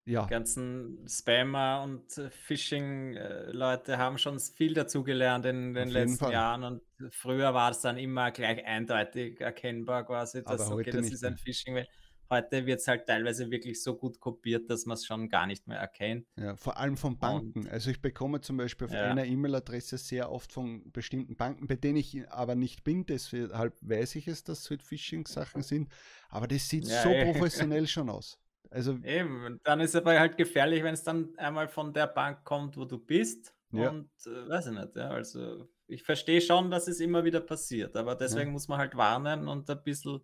ja, 0.06 0.26
ganzen 0.26 1.06
Spammer 1.08 1.82
und 1.82 2.18
äh, 2.18 2.28
Phishing-Leute 2.28 3.96
haben 3.96 4.18
schon 4.18 4.38
viel 4.38 4.74
dazugelernt 4.74 5.46
in 5.46 5.72
den 5.72 5.88
letzten 5.88 6.18
Fall. 6.18 6.32
Jahren 6.32 6.64
und 6.64 6.82
früher 7.10 7.54
war 7.54 7.70
es 7.70 7.80
dann 7.80 7.96
immer 7.96 8.30
gleich 8.30 8.62
eindeutig 8.66 9.40
erkennbar 9.40 10.04
quasi, 10.04 10.44
dass 10.44 10.70
okay, 10.70 10.90
das 10.90 11.10
ist 11.10 11.24
ein 11.24 11.32
mehr. 11.32 11.38
Phishing-Mail. 11.38 11.88
Heute 12.30 12.66
wird 12.66 12.80
es 12.80 12.88
halt 12.88 13.06
teilweise 13.06 13.50
wirklich 13.50 13.82
so 13.82 13.96
gut 13.96 14.18
kopiert, 14.18 14.70
dass 14.70 14.86
man 14.86 14.94
es 14.94 15.04
schon 15.04 15.28
gar 15.28 15.46
nicht 15.46 15.66
mehr 15.66 15.78
erkennt. 15.78 16.26
Ja, 16.36 16.56
vor 16.56 16.78
allem 16.78 16.96
von 16.96 17.18
Banken. 17.18 17.60
Und, 17.60 17.70
also 17.70 17.90
ich 17.90 18.00
bekomme 18.00 18.40
zum 18.40 18.56
Beispiel 18.56 18.86
auf 18.86 18.92
ja. 18.92 19.10
einer 19.10 19.24
E-Mail-Adresse 19.24 19.98
sehr 19.98 20.30
oft 20.30 20.52
von 20.52 20.90
bestimmten 20.92 21.36
Banken, 21.36 21.66
bei 21.66 21.76
denen 21.76 21.96
ich 21.96 22.28
aber 22.30 22.54
nicht 22.54 22.84
bin, 22.84 23.06
deshalb 23.06 23.76
weiß 23.82 24.16
ich 24.16 24.28
es, 24.28 24.44
dass 24.44 24.60
es 24.60 24.70
halt 24.70 24.82
Phishing-Sachen 24.82 25.62
sind. 25.62 25.88
Aber 26.28 26.46
das 26.48 26.68
sieht 26.68 26.86
ja, 26.86 27.02
so 27.02 27.10
ey. 27.10 27.32
professionell 27.32 27.86
schon 27.86 28.08
aus. 28.08 28.38
Also 28.70 28.98
Eben, 29.04 29.60
dann 29.62 29.80
ist 29.80 29.90
es 29.90 29.96
aber 29.96 30.18
halt 30.18 30.36
gefährlich, 30.36 30.82
wenn 30.82 30.94
es 30.94 31.04
dann 31.04 31.36
einmal 31.36 31.68
von 31.68 31.92
der 31.92 32.06
Bank 32.06 32.44
kommt, 32.44 32.76
wo 32.76 32.84
du 32.84 32.98
bist. 32.98 33.54
Ja. 33.72 33.90
Und 33.90 34.10
äh, 34.26 34.48
weiß 34.48 34.66
ich 34.66 34.72
nicht, 34.72 34.96
ja. 34.96 35.10
Also 35.10 35.68
ich 35.86 36.02
verstehe 36.02 36.40
schon, 36.40 36.70
dass 36.70 36.88
es 36.88 37.00
immer 37.00 37.24
wieder 37.24 37.40
passiert, 37.40 37.96
aber 37.96 38.14
deswegen 38.14 38.48
ja. 38.48 38.52
muss 38.52 38.68
man 38.68 38.78
halt 38.78 38.96
warnen 38.96 39.48
und 39.48 39.68
ein 39.68 39.82
bisschen 39.82 40.20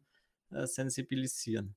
äh, 0.51 0.67
sensibilisieren. 0.67 1.77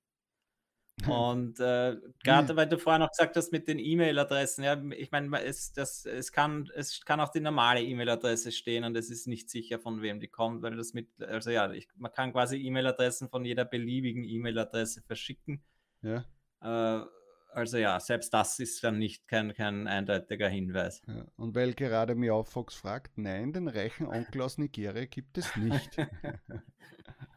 Und 1.07 1.59
äh, 1.59 1.97
gerade 2.23 2.55
weil 2.55 2.69
du 2.69 2.77
vorher 2.77 2.99
noch 2.99 3.09
gesagt 3.09 3.35
hast 3.35 3.51
mit 3.51 3.67
den 3.67 3.79
E-Mail-Adressen, 3.79 4.63
ja, 4.63 4.81
ich 4.91 5.11
meine, 5.11 5.43
es, 5.43 5.73
es, 5.75 6.31
kann, 6.31 6.69
es 6.75 7.03
kann 7.03 7.19
auch 7.19 7.29
die 7.29 7.39
normale 7.39 7.81
E-Mail-Adresse 7.81 8.51
stehen 8.51 8.83
und 8.83 8.95
es 8.95 9.09
ist 9.09 9.27
nicht 9.27 9.49
sicher, 9.49 9.79
von 9.79 10.01
wem 10.01 10.19
die 10.19 10.27
kommt, 10.27 10.61
weil 10.61 10.75
das 10.77 10.93
mit, 10.93 11.09
also 11.21 11.49
ja, 11.49 11.71
ich, 11.71 11.87
man 11.97 12.11
kann 12.11 12.31
quasi 12.31 12.57
E-Mail-Adressen 12.57 13.27
von 13.29 13.43
jeder 13.43 13.65
beliebigen 13.65 14.23
E-Mail-Adresse 14.23 15.01
verschicken. 15.01 15.63
Ja. 16.03 16.25
Äh, 16.61 17.05
also 17.51 17.77
ja, 17.77 17.99
selbst 17.99 18.33
das 18.33 18.59
ist 18.59 18.83
dann 18.83 18.97
nicht 18.97 19.27
kein, 19.27 19.53
kein 19.53 19.87
eindeutiger 19.87 20.47
Hinweis. 20.47 21.01
Ja, 21.07 21.25
und 21.35 21.55
weil 21.55 21.73
gerade 21.73 22.15
Miaufox 22.15 22.75
fragt, 22.75 23.17
nein, 23.17 23.51
den 23.51 23.67
reichen 23.67 24.07
Onkel 24.07 24.41
aus 24.41 24.57
Nigeria 24.57 25.05
gibt 25.05 25.37
es 25.37 25.55
nicht. 25.55 25.97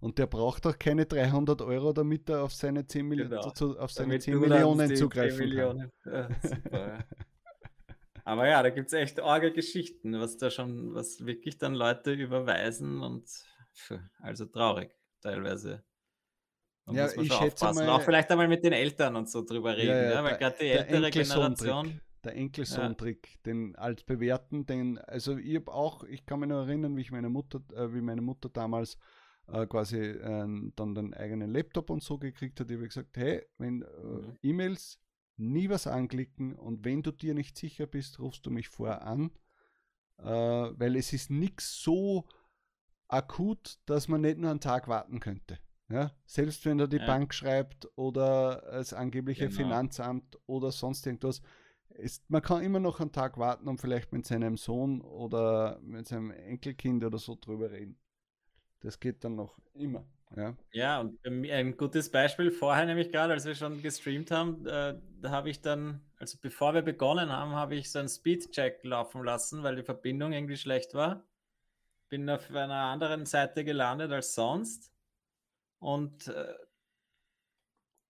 und 0.00 0.18
der 0.18 0.26
braucht 0.26 0.66
auch 0.66 0.78
keine 0.78 1.06
300 1.06 1.60
Euro, 1.62 1.92
damit 1.92 2.28
er 2.28 2.42
auf 2.42 2.54
seine 2.54 2.86
10, 2.86 3.06
Milli 3.06 3.28
genau. 3.28 3.50
zu, 3.50 3.78
auf 3.78 3.92
seine 3.92 4.18
10 4.18 4.38
Millionen 4.38 4.96
zugreifen 4.96 5.38
10 5.38 5.48
Millionen. 5.48 5.92
kann. 6.02 6.12
Ja, 6.42 6.48
super. 6.48 7.04
Aber 8.24 8.48
ja, 8.48 8.62
da 8.62 8.70
gibt 8.70 8.88
es 8.88 8.92
echt 8.92 9.20
arge 9.20 9.52
Geschichten, 9.52 10.18
was 10.20 10.36
da 10.36 10.50
schon, 10.50 10.94
was 10.94 11.24
wirklich 11.26 11.58
dann 11.58 11.74
Leute 11.74 12.12
überweisen 12.12 13.02
und 13.02 13.28
also 14.20 14.46
traurig 14.46 14.96
teilweise. 15.20 15.84
Da 16.86 16.92
ja, 16.92 17.06
ich 17.06 17.32
schätze 17.32 17.64
mal. 17.72 17.88
Auch 17.88 18.02
vielleicht 18.02 18.30
einmal 18.30 18.48
mit 18.48 18.64
den 18.64 18.72
Eltern 18.72 19.16
und 19.16 19.28
so 19.28 19.44
drüber 19.44 19.76
reden, 19.76 19.88
ja, 19.88 20.02
ja, 20.02 20.10
ja 20.12 20.24
weil 20.24 20.38
gerade 20.38 20.56
die 20.60 20.68
ältere 20.68 21.10
Generation. 21.10 22.00
Der 22.22 22.36
Enkelsohn-Trick, 22.36 23.42
den 23.46 23.74
als 23.76 24.02
bewerten, 24.04 24.66
den, 24.66 24.98
also 24.98 25.38
ich 25.38 25.56
habe 25.56 25.72
auch, 25.72 26.04
ich 26.04 26.26
kann 26.26 26.40
mich 26.40 26.50
noch 26.50 26.66
erinnern, 26.66 26.94
wie 26.94 27.00
ich 27.00 27.10
meine 27.10 27.30
Mutter, 27.30 27.62
äh, 27.74 27.94
wie 27.94 28.02
meine 28.02 28.20
Mutter 28.20 28.50
damals 28.50 28.98
äh, 29.52 29.66
quasi 29.66 29.98
äh, 29.98 30.70
dann 30.76 30.94
den 30.94 31.14
eigenen 31.14 31.50
Laptop 31.50 31.90
und 31.90 32.02
so 32.02 32.18
gekriegt 32.18 32.60
hat, 32.60 32.70
ich 32.70 32.76
habe 32.76 32.88
gesagt, 32.88 33.16
hey, 33.16 33.42
wenn 33.58 33.82
äh, 33.82 33.86
mhm. 33.86 34.38
E-Mails 34.42 35.00
nie 35.36 35.68
was 35.68 35.86
anklicken 35.86 36.54
und 36.54 36.84
wenn 36.84 37.02
du 37.02 37.12
dir 37.12 37.34
nicht 37.34 37.56
sicher 37.56 37.86
bist, 37.86 38.18
rufst 38.20 38.44
du 38.46 38.50
mich 38.50 38.68
vorher 38.68 39.06
an, 39.06 39.30
äh, 40.18 40.24
weil 40.24 40.96
es 40.96 41.12
ist 41.12 41.30
nichts 41.30 41.82
so 41.82 42.26
akut, 43.08 43.78
dass 43.86 44.08
man 44.08 44.20
nicht 44.20 44.38
nur 44.38 44.50
einen 44.50 44.60
Tag 44.60 44.88
warten 44.88 45.20
könnte. 45.20 45.58
Ja, 45.88 46.12
selbst 46.24 46.64
wenn 46.66 46.78
er 46.78 46.86
die 46.86 46.98
ja. 46.98 47.06
Bank 47.06 47.34
schreibt 47.34 47.88
oder 47.96 48.62
das 48.70 48.92
angebliche 48.92 49.48
genau. 49.48 49.56
Finanzamt 49.56 50.38
oder 50.46 50.70
sonst 50.70 51.04
irgendwas, 51.04 51.42
ist, 51.88 52.30
man 52.30 52.42
kann 52.42 52.62
immer 52.62 52.78
noch 52.78 53.00
einen 53.00 53.10
Tag 53.10 53.38
warten 53.38 53.66
und 53.66 53.80
vielleicht 53.80 54.12
mit 54.12 54.24
seinem 54.24 54.56
Sohn 54.56 55.00
oder 55.00 55.80
mit 55.82 56.06
seinem 56.06 56.30
Enkelkind 56.30 57.02
oder 57.04 57.18
so 57.18 57.36
drüber 57.40 57.72
reden. 57.72 57.98
Das 58.80 58.98
geht 58.98 59.24
dann 59.24 59.36
noch 59.36 59.58
immer. 59.74 60.04
Ja, 60.36 60.56
ja 60.72 61.00
und 61.00 61.18
ein 61.26 61.76
gutes 61.76 62.10
Beispiel 62.10 62.50
vorher, 62.50 62.86
nämlich 62.86 63.10
gerade, 63.10 63.32
als 63.32 63.44
wir 63.44 63.54
schon 63.54 63.82
gestreamt 63.82 64.30
haben, 64.30 64.64
äh, 64.66 64.96
da 65.20 65.30
habe 65.30 65.50
ich 65.50 65.60
dann, 65.60 66.00
also 66.18 66.38
bevor 66.40 66.72
wir 66.72 66.82
begonnen 66.82 67.30
haben, 67.30 67.52
habe 67.54 67.74
ich 67.74 67.90
so 67.90 67.98
einen 67.98 68.08
Speedcheck 68.08 68.84
laufen 68.84 69.24
lassen, 69.24 69.62
weil 69.62 69.76
die 69.76 69.82
Verbindung 69.82 70.32
irgendwie 70.32 70.56
schlecht 70.56 70.94
war. 70.94 71.24
Bin 72.08 72.28
auf 72.30 72.48
einer 72.50 72.74
anderen 72.74 73.26
Seite 73.26 73.64
gelandet 73.64 74.12
als 74.12 74.34
sonst 74.34 74.92
und 75.78 76.28
äh, 76.28 76.54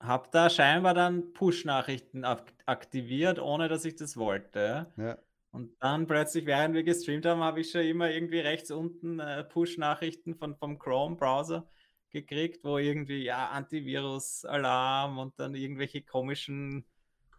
habe 0.00 0.28
da 0.30 0.48
scheinbar 0.48 0.94
dann 0.94 1.32
Push-Nachrichten 1.32 2.24
aktiviert, 2.24 3.38
ohne 3.38 3.68
dass 3.68 3.84
ich 3.84 3.96
das 3.96 4.16
wollte. 4.16 4.86
Ja. 4.96 5.18
Und 5.52 5.72
dann 5.80 6.06
plötzlich, 6.06 6.46
während 6.46 6.74
wir 6.74 6.84
gestreamt 6.84 7.26
haben, 7.26 7.42
habe 7.42 7.60
ich 7.60 7.70
schon 7.70 7.82
immer 7.82 8.10
irgendwie 8.10 8.38
rechts 8.38 8.70
unten 8.70 9.18
äh, 9.18 9.42
Push-Nachrichten 9.44 10.36
vom 10.36 10.78
Chrome-Browser 10.78 11.68
gekriegt, 12.10 12.64
wo 12.64 12.78
irgendwie, 12.78 13.24
ja, 13.24 13.48
Antivirus-Alarm 13.50 15.18
und 15.18 15.38
dann 15.40 15.54
irgendwelche 15.54 16.02
komischen, 16.02 16.84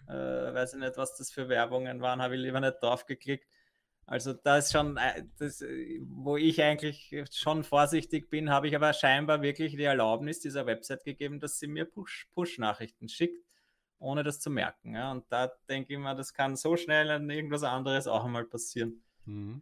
äh, 0.07 0.13
weiß 0.13 0.73
ich 0.73 0.79
nicht, 0.79 0.97
was 0.97 1.15
das 1.17 1.31
für 1.31 1.47
Werbungen 1.47 2.01
waren, 2.01 2.21
habe 2.21 2.35
ich 2.35 2.41
lieber 2.41 2.59
nicht 2.59 2.81
drauf 2.81 3.05
geklickt. 3.05 3.47
Also 4.05 4.33
da 4.33 4.57
ist 4.57 4.73
schon, 4.73 4.97
äh, 4.97 5.23
das, 5.37 5.61
äh, 5.61 5.99
wo 6.01 6.35
ich 6.35 6.61
eigentlich 6.61 7.15
schon 7.31 7.63
vorsichtig 7.63 8.29
bin, 8.29 8.49
habe 8.49 8.67
ich 8.67 8.75
aber 8.75 8.91
scheinbar 8.91 9.41
wirklich 9.41 9.77
die 9.77 9.83
Erlaubnis 9.83 10.41
dieser 10.41 10.65
Website 10.65 11.05
gegeben, 11.05 11.39
dass 11.39 11.59
sie 11.59 11.67
mir 11.67 11.85
Push-Nachrichten 11.85 13.05
Push 13.05 13.15
schickt, 13.15 13.45
ohne 14.01 14.24
das 14.24 14.39
zu 14.39 14.50
merken. 14.50 14.96
Ja? 14.96 15.12
Und 15.12 15.25
da 15.29 15.51
denke 15.70 15.93
ich 15.93 16.00
mal, 16.00 16.15
das 16.15 16.34
kann 16.34 16.55
so 16.55 16.75
schnell 16.75 17.10
an 17.12 17.29
irgendwas 17.29 17.63
anderes 17.63 18.08
auch 18.08 18.25
einmal 18.25 18.46
passieren. 18.46 19.03
Mhm. 19.25 19.62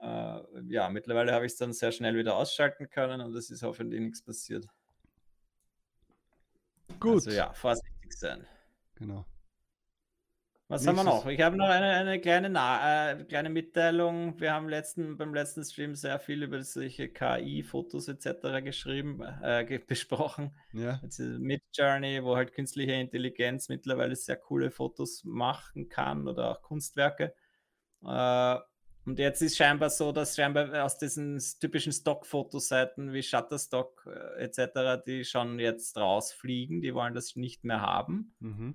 Äh, 0.00 0.40
ja, 0.68 0.88
mittlerweile 0.88 1.32
habe 1.32 1.46
ich 1.46 1.52
es 1.52 1.58
dann 1.58 1.72
sehr 1.72 1.92
schnell 1.92 2.16
wieder 2.16 2.36
ausschalten 2.36 2.88
können 2.88 3.20
und 3.20 3.34
es 3.34 3.50
ist 3.50 3.62
hoffentlich 3.62 4.00
nichts 4.00 4.22
passiert. 4.22 4.66
Gut. 7.00 7.26
Also 7.26 7.30
ja, 7.30 7.52
vorsichtig 7.52 8.12
sein. 8.12 8.46
Genau. 8.94 9.24
Was 10.70 10.86
haben 10.86 10.96
wir 10.96 11.04
noch? 11.04 11.24
Ich 11.26 11.40
habe 11.40 11.56
noch 11.56 11.68
eine, 11.68 11.92
eine 11.92 12.20
kleine, 12.20 12.50
Na 12.50 13.12
äh, 13.12 13.24
kleine 13.24 13.48
Mitteilung. 13.48 14.38
Wir 14.38 14.52
haben 14.52 14.68
letzten, 14.68 15.16
beim 15.16 15.32
letzten 15.32 15.64
Stream 15.64 15.94
sehr 15.94 16.18
viel 16.18 16.42
über 16.42 16.62
solche 16.62 17.08
KI-Fotos 17.08 18.08
etc. 18.08 18.62
geschrieben, 18.62 19.22
äh, 19.42 19.78
besprochen. 19.86 20.54
Ja. 20.74 21.00
Mid 21.38 21.62
Journey, 21.72 22.22
wo 22.22 22.36
halt 22.36 22.52
künstliche 22.52 22.92
Intelligenz 22.92 23.70
mittlerweile 23.70 24.14
sehr 24.14 24.36
coole 24.36 24.70
Fotos 24.70 25.24
machen 25.24 25.88
kann 25.88 26.28
oder 26.28 26.50
auch 26.50 26.60
Kunstwerke. 26.60 27.34
Äh, 28.04 28.56
und 29.06 29.18
jetzt 29.18 29.40
ist 29.40 29.56
scheinbar 29.56 29.88
so, 29.88 30.12
dass 30.12 30.36
scheinbar 30.36 30.84
aus 30.84 30.98
diesen 30.98 31.42
typischen 31.62 31.92
Stock-Fotoseiten 31.92 33.14
wie 33.14 33.22
Shutterstock 33.22 34.06
äh, 34.06 34.44
etc., 34.44 35.02
die 35.06 35.24
schon 35.24 35.58
jetzt 35.60 35.96
rausfliegen, 35.96 36.82
die 36.82 36.92
wollen 36.94 37.14
das 37.14 37.36
nicht 37.36 37.64
mehr 37.64 37.80
haben. 37.80 38.34
Mhm 38.40 38.74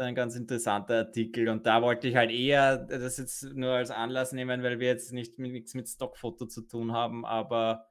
ein 0.00 0.14
ganz 0.14 0.36
interessanter 0.36 0.98
Artikel 0.98 1.48
und 1.48 1.66
da 1.66 1.82
wollte 1.82 2.08
ich 2.08 2.16
halt 2.16 2.30
eher 2.30 2.78
das 2.78 3.18
jetzt 3.18 3.42
nur 3.54 3.72
als 3.72 3.90
Anlass 3.90 4.32
nehmen, 4.32 4.62
weil 4.62 4.78
wir 4.80 4.88
jetzt 4.88 5.12
nicht 5.12 5.38
mit, 5.38 5.52
nichts 5.52 5.74
mit 5.74 5.88
Stockfoto 5.88 6.46
zu 6.46 6.62
tun 6.62 6.92
haben, 6.92 7.24
aber 7.24 7.86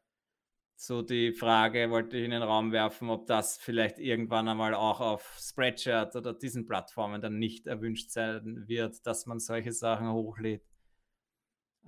so 0.75 1.01
die 1.01 1.33
Frage 1.33 1.89
wollte 1.89 2.17
ich 2.17 2.23
in 2.23 2.31
den 2.31 2.41
Raum 2.41 2.71
werfen, 2.71 3.09
ob 3.09 3.27
das 3.27 3.57
vielleicht 3.57 3.99
irgendwann 3.99 4.47
einmal 4.47 4.73
auch 4.73 5.01
auf 5.01 5.37
Spreadshirt 5.39 6.15
oder 6.15 6.33
diesen 6.33 6.65
Plattformen 6.65 7.21
dann 7.21 7.37
nicht 7.37 7.67
erwünscht 7.67 8.11
sein 8.11 8.63
wird, 8.67 9.05
dass 9.05 9.25
man 9.25 9.39
solche 9.39 9.73
Sachen 9.73 10.11
hochlädt. 10.11 10.63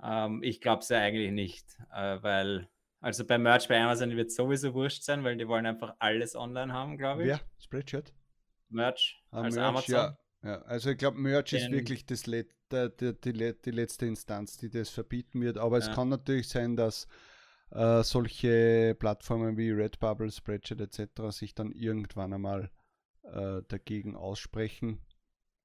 Ähm, 0.02 0.42
ich 0.42 0.60
glaube 0.60 0.82
es 0.82 0.90
ja 0.90 0.98
eigentlich 0.98 1.32
nicht, 1.32 1.66
äh, 1.94 2.22
weil 2.22 2.68
also 3.00 3.24
bei 3.24 3.36
Merch 3.36 3.66
bei 3.66 3.82
Amazon 3.82 4.16
wird 4.16 4.28
es 4.28 4.36
sowieso 4.36 4.74
wurscht 4.74 5.02
sein, 5.02 5.24
weil 5.24 5.36
die 5.36 5.48
wollen 5.48 5.66
einfach 5.66 5.94
alles 5.98 6.36
online 6.36 6.72
haben, 6.72 6.98
glaube 6.98 7.22
ich. 7.22 7.28
Ja, 7.30 7.40
Spreadshirt. 7.58 8.12
Merch 8.72 9.22
ah, 9.30 9.42
als 9.42 9.54
Merch, 9.54 9.68
Amazon. 9.68 9.94
Ja. 9.94 10.18
ja. 10.42 10.62
also 10.62 10.90
ich 10.90 10.98
glaube, 10.98 11.18
Merch 11.18 11.52
ist 11.52 11.70
wirklich 11.70 12.06
das 12.06 12.26
Let 12.26 12.48
die, 12.72 13.12
die, 13.12 13.54
die, 13.60 13.70
letzte 13.70 14.06
Instanz, 14.06 14.56
die 14.56 14.70
das 14.70 14.88
verbieten 14.88 15.42
wird. 15.42 15.58
Aber 15.58 15.78
ja. 15.78 15.86
es 15.86 15.94
kann 15.94 16.08
natürlich 16.08 16.48
sein, 16.48 16.76
dass 16.76 17.06
äh, 17.70 18.02
solche 18.02 18.96
Plattformen 18.98 19.56
wie 19.56 19.70
Redbubble, 19.70 20.30
Spreadshirt 20.30 20.80
etc. 20.80 21.30
sich 21.30 21.54
dann 21.54 21.72
irgendwann 21.72 22.32
einmal 22.32 22.70
äh, 23.24 23.62
dagegen 23.68 24.16
aussprechen. 24.16 25.00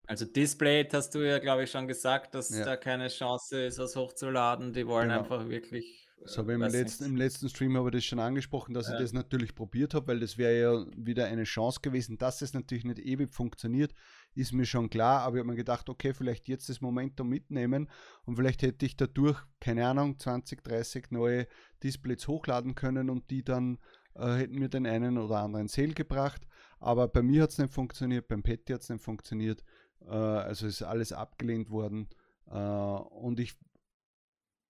Also 0.06 0.26
Display 0.26 0.88
hast 0.92 1.16
du 1.16 1.20
ja, 1.20 1.40
glaube 1.40 1.64
ich, 1.64 1.72
schon 1.72 1.88
gesagt, 1.88 2.34
dass 2.34 2.50
ja. 2.50 2.64
da 2.64 2.78
keine 2.78 3.10
Chance 3.10 3.66
ist, 3.66 3.78
was 3.78 3.96
hochzuladen. 3.96 4.72
Die 4.72 4.88
wollen 4.88 5.10
genau. 5.10 5.22
einfach 5.22 5.50
wirklich 5.50 6.07
so, 6.26 6.42
aber 6.42 6.54
im 6.54 6.62
letzten, 6.62 7.06
im 7.06 7.16
letzten 7.16 7.48
Stream 7.50 7.78
habe 7.78 7.90
ich 7.90 7.96
das 7.96 8.04
schon 8.04 8.20
angesprochen, 8.20 8.74
dass 8.74 8.88
ja. 8.88 8.96
ich 8.96 9.02
das 9.02 9.14
natürlich 9.14 9.56
probiert 9.56 9.94
habe, 9.94 10.08
weil 10.08 10.20
das 10.20 10.38
wäre 10.38 10.60
ja 10.60 10.86
wieder 10.98 11.26
eine 11.26 11.44
Chance 11.44 11.80
gewesen. 11.82 12.18
Dass 12.18 12.42
es 12.42 12.54
natürlich 12.54 12.84
nicht 12.84 13.00
ewig 13.00 13.34
funktioniert, 13.34 13.94
ist 14.34 14.52
mir 14.52 14.66
schon 14.66 14.90
klar, 14.90 15.22
aber 15.22 15.38
ich 15.38 15.40
habe 15.40 15.52
mir 15.52 15.56
gedacht, 15.56 15.90
okay, 15.90 16.14
vielleicht 16.14 16.48
jetzt 16.48 16.70
das 16.70 16.82
Momentum 16.82 17.30
mitnehmen 17.30 17.90
und 18.26 18.36
vielleicht 18.36 18.62
hätte 18.62 18.86
ich 18.86 18.98
dadurch, 18.98 19.40
keine 19.60 19.88
Ahnung, 19.88 20.20
20, 20.20 20.64
30 20.64 21.12
neue 21.12 21.48
Displays 21.84 22.28
hochladen 22.28 22.76
können 22.76 23.10
und 23.10 23.30
die 23.30 23.44
dann 23.44 23.78
äh, 24.16 24.34
hätten 24.34 24.60
mir 24.60 24.70
den 24.70 24.86
einen 24.86 25.18
oder 25.18 25.38
anderen 25.38 25.68
Sale 25.68 25.94
gebracht. 25.94 26.48
Aber 26.80 27.08
bei 27.08 27.22
mir 27.22 27.44
hat 27.44 27.52
es 27.52 27.58
nicht 27.58 27.74
funktioniert, 27.74 28.28
beim 28.28 28.44
Petty 28.44 28.74
hat 28.74 28.82
es 28.82 28.90
nicht 28.90 29.04
funktioniert. 29.04 29.64
Äh, 30.02 30.12
also 30.12 30.68
ist 30.68 30.84
alles 30.84 31.12
abgelehnt 31.12 31.70
worden. 31.70 32.10
Äh, 32.48 32.58
und 32.58 33.40
ich 33.40 33.56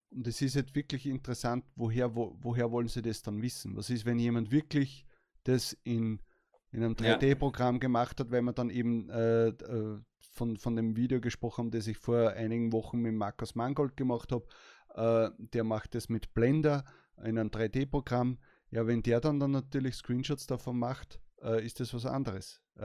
und 0.09 0.27
es 0.27 0.41
ist 0.41 0.55
jetzt 0.55 0.75
wirklich 0.75 1.05
interessant, 1.05 1.65
woher, 1.75 2.15
wo, 2.15 2.37
woher 2.41 2.71
wollen 2.71 2.87
sie 2.87 3.01
das 3.01 3.21
dann 3.21 3.41
wissen? 3.41 3.75
Was 3.75 3.89
ist, 3.89 4.05
wenn 4.05 4.19
jemand 4.19 4.51
wirklich 4.51 5.05
das 5.43 5.77
in 5.83 6.19
in 6.71 6.83
einem 6.83 6.93
3D-Programm 6.95 7.79
gemacht 7.79 8.19
hat, 8.19 8.31
weil 8.31 8.41
man 8.41 8.55
dann 8.55 8.69
eben 8.69 9.09
äh, 9.09 9.47
äh, 9.47 9.99
von, 10.19 10.57
von 10.57 10.75
dem 10.75 10.95
Video 10.95 11.19
gesprochen 11.19 11.65
haben, 11.65 11.71
das 11.71 11.87
ich 11.87 11.97
vor 11.97 12.31
einigen 12.31 12.71
Wochen 12.73 12.99
mit 12.99 13.13
Markus 13.13 13.55
Mangold 13.55 13.95
gemacht 13.95 14.31
habe. 14.31 14.45
Äh, 14.93 15.31
der 15.53 15.63
macht 15.63 15.95
das 15.95 16.09
mit 16.09 16.33
Blender 16.33 16.83
in 17.17 17.39
einem 17.39 17.49
3D-Programm. 17.49 18.37
Ja, 18.69 18.85
wenn 18.85 19.01
der 19.01 19.21
dann, 19.21 19.39
dann 19.39 19.51
natürlich 19.51 19.95
Screenshots 19.95 20.45
davon 20.45 20.77
macht, 20.77 21.19
äh, 21.41 21.65
ist 21.65 21.79
das 21.79 21.93
was 21.93 22.05
anderes. 22.05 22.61
Äh, 22.77 22.83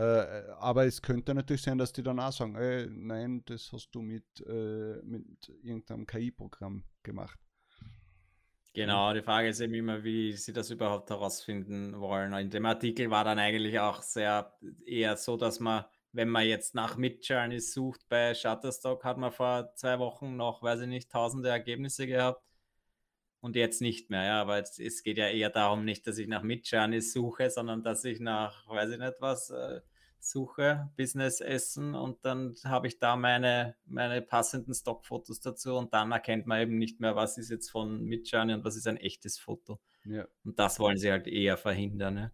aber 0.58 0.86
es 0.86 1.02
könnte 1.02 1.34
natürlich 1.34 1.62
sein, 1.62 1.78
dass 1.78 1.92
die 1.92 2.02
dann 2.02 2.20
auch 2.20 2.32
sagen, 2.32 2.54
ey, 2.56 2.88
nein, 2.90 3.42
das 3.46 3.70
hast 3.72 3.90
du 3.92 4.02
mit, 4.02 4.24
äh, 4.46 5.00
mit 5.02 5.48
irgendeinem 5.62 6.06
KI-Programm 6.06 6.84
gemacht. 7.02 7.38
Genau, 8.74 9.12
die 9.12 9.22
Frage 9.22 9.48
ist 9.48 9.60
eben 9.60 9.74
immer, 9.74 10.02
wie 10.02 10.32
sie 10.32 10.52
das 10.54 10.70
überhaupt 10.70 11.10
herausfinden 11.10 12.00
wollen. 12.00 12.32
In 12.32 12.48
dem 12.48 12.64
Artikel 12.64 13.10
war 13.10 13.22
dann 13.22 13.38
eigentlich 13.38 13.78
auch 13.78 14.00
sehr 14.00 14.56
eher 14.86 15.16
so, 15.18 15.36
dass 15.36 15.60
man, 15.60 15.84
wenn 16.12 16.30
man 16.30 16.46
jetzt 16.46 16.74
nach 16.74 16.96
Midjourney 16.96 17.60
sucht 17.60 18.08
bei 18.08 18.32
Shutterstock, 18.32 19.04
hat 19.04 19.18
man 19.18 19.30
vor 19.30 19.74
zwei 19.74 19.98
Wochen 19.98 20.36
noch, 20.36 20.62
weiß 20.62 20.80
ich 20.80 20.88
nicht, 20.88 21.10
tausende 21.10 21.50
Ergebnisse 21.50 22.06
gehabt 22.06 22.42
und 23.42 23.56
jetzt 23.56 23.82
nicht 23.82 24.08
mehr. 24.08 24.24
Ja, 24.24 24.40
aber 24.40 24.58
es, 24.58 24.78
es 24.78 25.02
geht 25.02 25.18
ja 25.18 25.28
eher 25.28 25.50
darum, 25.50 25.84
nicht, 25.84 26.06
dass 26.06 26.16
ich 26.16 26.28
nach 26.28 26.42
Midjourney 26.42 27.02
suche, 27.02 27.50
sondern 27.50 27.82
dass 27.82 28.04
ich 28.04 28.20
nach, 28.20 28.66
weiß 28.68 28.90
ich 28.90 28.98
nicht 28.98 29.16
was, 29.18 29.50
äh, 29.50 29.80
suche, 30.20 30.88
Business 30.96 31.40
Essen 31.40 31.96
und 31.96 32.24
dann 32.24 32.54
habe 32.64 32.86
ich 32.86 33.00
da 33.00 33.16
meine, 33.16 33.74
meine 33.84 34.22
passenden 34.22 34.72
Stockfotos 34.72 35.40
dazu 35.40 35.74
und 35.76 35.92
dann 35.92 36.12
erkennt 36.12 36.46
man 36.46 36.60
eben 36.60 36.78
nicht 36.78 37.00
mehr, 37.00 37.16
was 37.16 37.36
ist 37.36 37.50
jetzt 37.50 37.70
von 37.70 38.04
Midjourney 38.04 38.54
und 38.54 38.64
was 38.64 38.76
ist 38.76 38.86
ein 38.86 38.96
echtes 38.96 39.40
Foto. 39.40 39.80
Ja. 40.04 40.26
Und 40.44 40.60
das 40.60 40.78
wollen 40.78 40.96
sie 40.96 41.10
halt 41.10 41.26
eher 41.26 41.56
verhindern. 41.56 42.14
Ne? 42.14 42.32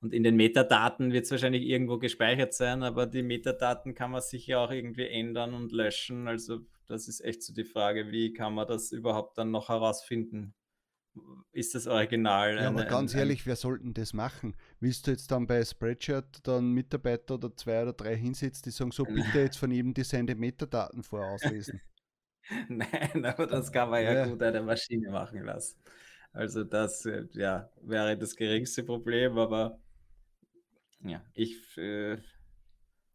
Und 0.00 0.14
in 0.14 0.22
den 0.22 0.36
Metadaten 0.36 1.12
wird 1.12 1.24
es 1.24 1.30
wahrscheinlich 1.30 1.64
irgendwo 1.64 1.98
gespeichert 1.98 2.54
sein, 2.54 2.82
aber 2.82 3.06
die 3.06 3.22
Metadaten 3.22 3.94
kann 3.94 4.12
man 4.12 4.20
sicher 4.20 4.60
auch 4.60 4.70
irgendwie 4.70 5.08
ändern 5.08 5.54
und 5.54 5.72
löschen. 5.72 6.28
Also 6.28 6.60
das 6.86 7.08
ist 7.08 7.20
echt 7.20 7.42
so 7.42 7.52
die 7.52 7.64
Frage, 7.64 8.12
wie 8.12 8.32
kann 8.32 8.54
man 8.54 8.68
das 8.68 8.92
überhaupt 8.92 9.38
dann 9.38 9.50
noch 9.50 9.68
herausfinden? 9.68 10.54
ist 11.52 11.74
das 11.74 11.86
Original. 11.86 12.56
Ja, 12.56 12.68
aber 12.68 12.84
ganz 12.84 13.14
ein, 13.14 13.20
ehrlich, 13.20 13.46
wer 13.46 13.56
sollten 13.56 13.94
das 13.94 14.12
machen? 14.12 14.54
Willst 14.80 15.06
du 15.06 15.10
jetzt 15.10 15.30
dann 15.30 15.46
bei 15.46 15.64
Spreadshirt 15.64 16.46
dann 16.46 16.72
Mitarbeiter 16.72 17.34
oder 17.34 17.54
zwei 17.56 17.82
oder 17.82 17.92
drei 17.92 18.16
hinsetzen, 18.16 18.62
die 18.64 18.70
sagen, 18.70 18.90
so 18.90 19.04
bitte 19.04 19.40
jetzt 19.40 19.58
von 19.58 19.70
jedem 19.70 19.94
Design 19.94 20.26
die 20.26 20.34
Metadaten 20.34 21.02
vorauslesen? 21.02 21.80
Nein, 22.68 23.24
aber 23.24 23.46
das 23.46 23.72
kann 23.72 23.90
man 23.90 24.02
ja, 24.02 24.12
ja, 24.12 24.26
gut 24.26 24.42
eine 24.42 24.62
Maschine 24.62 25.10
machen 25.10 25.44
lassen. 25.44 25.78
Also 26.32 26.64
das 26.64 27.04
äh, 27.06 27.24
ja, 27.32 27.70
wäre 27.82 28.16
das 28.16 28.36
geringste 28.36 28.84
Problem, 28.84 29.38
aber 29.38 29.78
ja, 31.00 31.24
ich, 31.34 31.76
äh, 31.76 32.18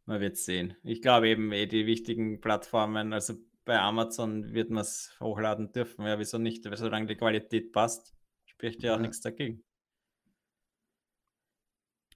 man 0.05 0.21
wird 0.21 0.37
sehen. 0.37 0.75
Ich 0.83 1.01
glaube 1.01 1.29
eben, 1.29 1.51
eh 1.51 1.65
die 1.65 1.85
wichtigen 1.85 2.41
Plattformen, 2.41 3.13
also 3.13 3.35
bei 3.65 3.79
Amazon 3.79 4.53
wird 4.53 4.69
man 4.69 4.81
es 4.81 5.15
hochladen 5.19 5.71
dürfen. 5.71 6.05
Ja, 6.05 6.19
wieso 6.19 6.37
nicht? 6.37 6.63
Solange 6.75 7.07
die 7.07 7.15
Qualität 7.15 7.71
passt, 7.71 8.13
spricht 8.45 8.83
ja 8.83 8.93
auch 8.93 8.97
ja. 8.97 9.03
nichts 9.03 9.21
dagegen. 9.21 9.63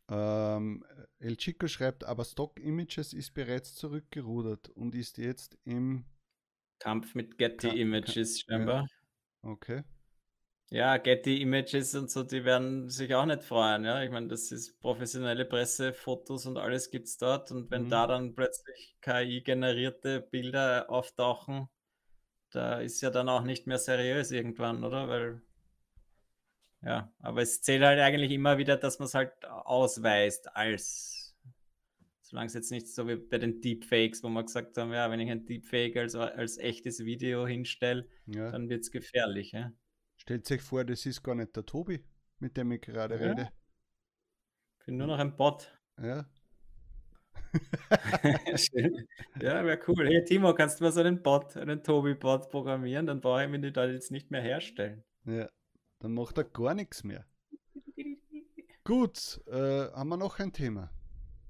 Ähm, 0.10 0.86
El 1.20 1.36
Chico 1.38 1.68
schreibt, 1.68 2.04
aber 2.06 2.24
Stock 2.24 2.60
Images 2.60 3.14
ist 3.14 3.34
bereits 3.34 3.76
zurückgerudert 3.76 4.70
und 4.70 4.96
ist 4.96 5.18
jetzt 5.18 5.58
im 5.66 6.06
Kampf 6.80 7.16
mit 7.16 7.38
Getty 7.38 7.70
Ka 7.70 7.74
Images 7.74 8.42
scheinbar. 8.42 8.88
Ja. 9.44 9.50
Okay. 9.50 9.84
Ja, 10.70 10.98
Getty 10.98 11.42
Images 11.42 11.96
und 11.96 12.12
so, 12.12 12.24
die 12.24 12.44
werden 12.44 12.90
sich 12.90 13.16
auch 13.16 13.26
nicht 13.26 13.44
freuen. 13.44 13.86
Ja, 13.86 14.04
ich 14.04 14.12
meine, 14.12 14.28
das 14.28 14.52
ist 14.52 14.78
professionelle 14.82 15.46
Presse, 15.46 15.94
Fotos 15.94 16.46
und 16.46 16.58
alles 16.58 16.92
gibt 16.92 17.08
es 17.08 17.18
dort. 17.18 17.52
Und 17.52 17.72
wenn 17.72 17.84
mhm. 17.84 17.90
da 17.90 18.06
dann 18.06 18.36
plötzlich 18.36 18.98
KI-generierte 19.02 20.20
Bilder 20.20 20.90
auftauchen, 20.90 21.70
da 22.52 22.80
ist 22.80 23.00
ja 23.02 23.10
dann 23.10 23.30
auch 23.30 23.44
nicht 23.44 23.66
mehr 23.66 23.78
seriös 23.78 24.32
irgendwann, 24.32 24.84
oder? 24.84 25.08
Weil, 25.08 25.42
ja, 26.82 27.14
aber 27.20 27.42
es 27.42 27.62
zählt 27.62 27.84
halt 27.84 28.02
eigentlich 28.02 28.32
immer 28.32 28.58
wieder, 28.58 28.76
dass 28.76 29.00
man 29.00 29.06
es 29.06 29.14
halt 29.14 29.46
ausweist 29.46 30.54
als, 30.54 31.34
solange 32.22 32.48
es 32.48 32.54
jetzt 32.54 32.72
nicht 32.72 32.88
so 32.90 33.08
wie 33.08 33.16
bei 33.16 33.38
den 33.38 33.62
Deepfakes, 33.62 34.22
wo 34.22 34.28
wir 34.28 34.44
gesagt 34.44 34.78
haben, 34.78 34.92
ja, 34.92 35.10
wenn 35.10 35.22
ich 35.22 35.32
ein 35.32 35.46
Deepfake 35.46 35.96
als, 35.96 36.14
als 36.16 36.58
echtes 36.58 37.06
Video 37.06 37.48
hinstelle, 37.48 38.10
ja. 38.26 38.52
dann 38.52 38.68
wird 38.68 38.82
es 38.82 38.92
gefährlich. 38.92 39.54
Ja? 39.54 39.72
Stellt 40.28 40.46
sich 40.46 40.62
vor, 40.62 40.84
das 40.84 41.06
ist 41.06 41.24
gar 41.24 41.36
nicht 41.36 41.56
der 41.56 41.66
Tobi, 41.66 42.04
mit 42.40 42.58
dem 42.58 42.70
ich 42.74 42.82
gerade 42.82 43.16
ja. 43.16 43.30
rede. 43.30 43.50
Ich 44.78 44.86
bin 44.86 44.98
nur 44.98 45.08
noch 45.08 45.20
ein 45.20 45.38
Bot. 45.38 45.74
Ja. 46.02 46.30
ja, 49.40 49.64
wäre 49.64 49.80
cool. 49.88 50.06
Hey 50.06 50.26
Timo, 50.26 50.54
kannst 50.54 50.82
du 50.82 50.84
mal 50.84 50.92
so 50.92 51.00
einen 51.00 51.24
Bot, 51.24 51.56
einen 51.56 51.82
Tobi-Bot 51.82 52.50
programmieren? 52.50 53.06
Dann 53.06 53.22
brauche 53.22 53.46
ich 53.46 53.50
mir 53.50 53.72
da 53.72 53.86
jetzt 53.86 54.12
nicht 54.12 54.30
mehr 54.30 54.42
herstellen. 54.42 55.02
Ja, 55.24 55.50
dann 56.00 56.14
macht 56.14 56.38
er 56.38 56.44
gar 56.44 56.74
nichts 56.74 57.06
mehr. 57.06 57.26
Gut, 58.84 59.40
äh, 59.48 59.94
haben 59.94 60.10
wir 60.10 60.18
noch 60.18 60.40
ein 60.40 60.52
Thema? 60.52 60.92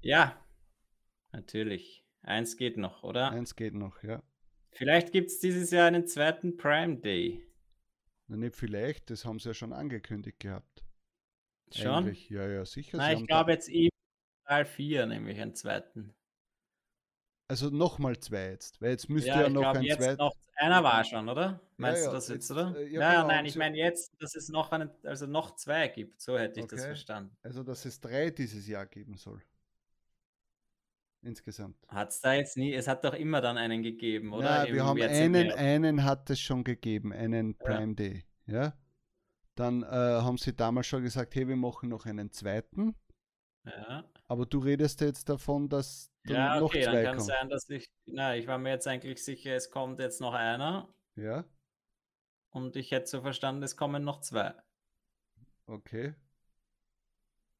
Ja, 0.02 0.40
natürlich. 1.32 2.06
Eins 2.22 2.56
geht 2.56 2.76
noch, 2.76 3.02
oder? 3.02 3.32
Eins 3.32 3.56
geht 3.56 3.74
noch, 3.74 4.04
ja. 4.04 4.22
Vielleicht 4.70 5.10
gibt 5.10 5.30
es 5.32 5.40
dieses 5.40 5.72
Jahr 5.72 5.88
einen 5.88 6.06
zweiten 6.06 6.56
Prime 6.56 6.98
Day. 6.98 7.47
Na, 8.28 8.36
nicht 8.36 8.54
vielleicht, 8.54 9.10
das 9.10 9.24
haben 9.24 9.38
sie 9.38 9.48
ja 9.48 9.54
schon 9.54 9.72
angekündigt 9.72 10.38
gehabt. 10.40 10.84
Schon? 11.72 11.86
Eigentlich. 11.88 12.28
Ja, 12.30 12.46
ja, 12.46 12.64
sicher. 12.64 12.98
Nein, 12.98 13.18
ich 13.18 13.26
glaube 13.26 13.52
jetzt 13.52 13.68
eben 13.68 13.90
Teil 14.46 14.64
4, 14.64 15.06
nämlich 15.06 15.40
einen 15.40 15.54
zweiten. 15.54 16.14
Also 17.50 17.70
nochmal 17.70 18.18
zwei 18.18 18.50
jetzt, 18.50 18.80
weil 18.82 18.90
jetzt 18.90 19.08
müsste 19.08 19.30
ja, 19.30 19.42
ja 19.42 19.48
noch 19.48 19.62
glaub, 19.62 19.76
ein 19.76 19.82
jetzt 19.82 20.18
Noch, 20.18 20.34
einer 20.56 20.84
war 20.84 21.02
schon, 21.02 21.30
oder? 21.30 21.60
Meinst 21.78 22.00
ja, 22.00 22.04
ja, 22.04 22.10
du 22.10 22.16
das 22.16 22.28
jetzt, 22.28 22.50
oder? 22.50 22.76
Äh, 22.76 22.88
ja, 22.88 23.00
ja 23.00 23.12
genau, 23.22 23.26
nein, 23.28 23.46
ich 23.46 23.56
meine 23.56 23.78
jetzt, 23.78 24.12
dass 24.20 24.34
es 24.34 24.50
noch 24.50 24.70
einen, 24.70 24.90
also 25.02 25.26
noch 25.26 25.56
zwei 25.56 25.88
gibt, 25.88 26.20
so 26.20 26.38
hätte 26.38 26.60
ich 26.60 26.64
okay. 26.64 26.76
das 26.76 26.84
verstanden. 26.84 27.34
Also, 27.42 27.62
dass 27.62 27.86
es 27.86 28.00
drei 28.00 28.30
dieses 28.30 28.66
Jahr 28.66 28.84
geben 28.84 29.16
soll. 29.16 29.42
Insgesamt. 31.22 31.76
Hat 31.88 32.10
es 32.10 32.20
da 32.20 32.34
jetzt 32.34 32.56
nie, 32.56 32.72
es 32.72 32.86
hat 32.86 33.04
doch 33.04 33.14
immer 33.14 33.40
dann 33.40 33.58
einen 33.58 33.82
gegeben, 33.82 34.32
oder? 34.32 34.66
Ja, 34.68 34.72
wir 34.72 34.84
haben 34.84 35.02
einen, 35.02 35.52
einen 35.52 36.04
hat 36.04 36.30
es 36.30 36.40
schon 36.40 36.62
gegeben, 36.62 37.12
einen 37.12 37.56
Prime 37.58 37.88
ja. 37.88 37.94
Day, 37.94 38.24
ja. 38.46 38.78
Dann 39.56 39.82
äh, 39.82 39.86
haben 39.86 40.38
sie 40.38 40.54
damals 40.54 40.86
schon 40.86 41.02
gesagt, 41.02 41.34
hey, 41.34 41.48
wir 41.48 41.56
machen 41.56 41.88
noch 41.88 42.06
einen 42.06 42.30
zweiten. 42.30 42.94
Ja. 43.64 44.04
Aber 44.28 44.46
du 44.46 44.58
redest 44.60 45.00
jetzt 45.00 45.28
davon, 45.28 45.68
dass 45.68 46.12
ja, 46.26 46.62
okay, 46.62 46.82
dann 46.82 47.04
kann 47.04 47.16
es 47.16 47.26
sein, 47.26 47.48
dass 47.48 47.68
ich, 47.68 47.90
na, 48.06 48.36
ich 48.36 48.46
war 48.46 48.58
mir 48.58 48.70
jetzt 48.70 48.86
eigentlich 48.86 49.24
sicher, 49.24 49.56
es 49.56 49.70
kommt 49.70 49.98
jetzt 49.98 50.20
noch 50.20 50.34
einer. 50.34 50.88
Ja. 51.16 51.44
Und 52.50 52.76
ich 52.76 52.92
hätte 52.92 53.06
so 53.06 53.22
verstanden, 53.22 53.62
es 53.62 53.76
kommen 53.76 54.04
noch 54.04 54.20
zwei. 54.20 54.54
Okay. 55.66 56.14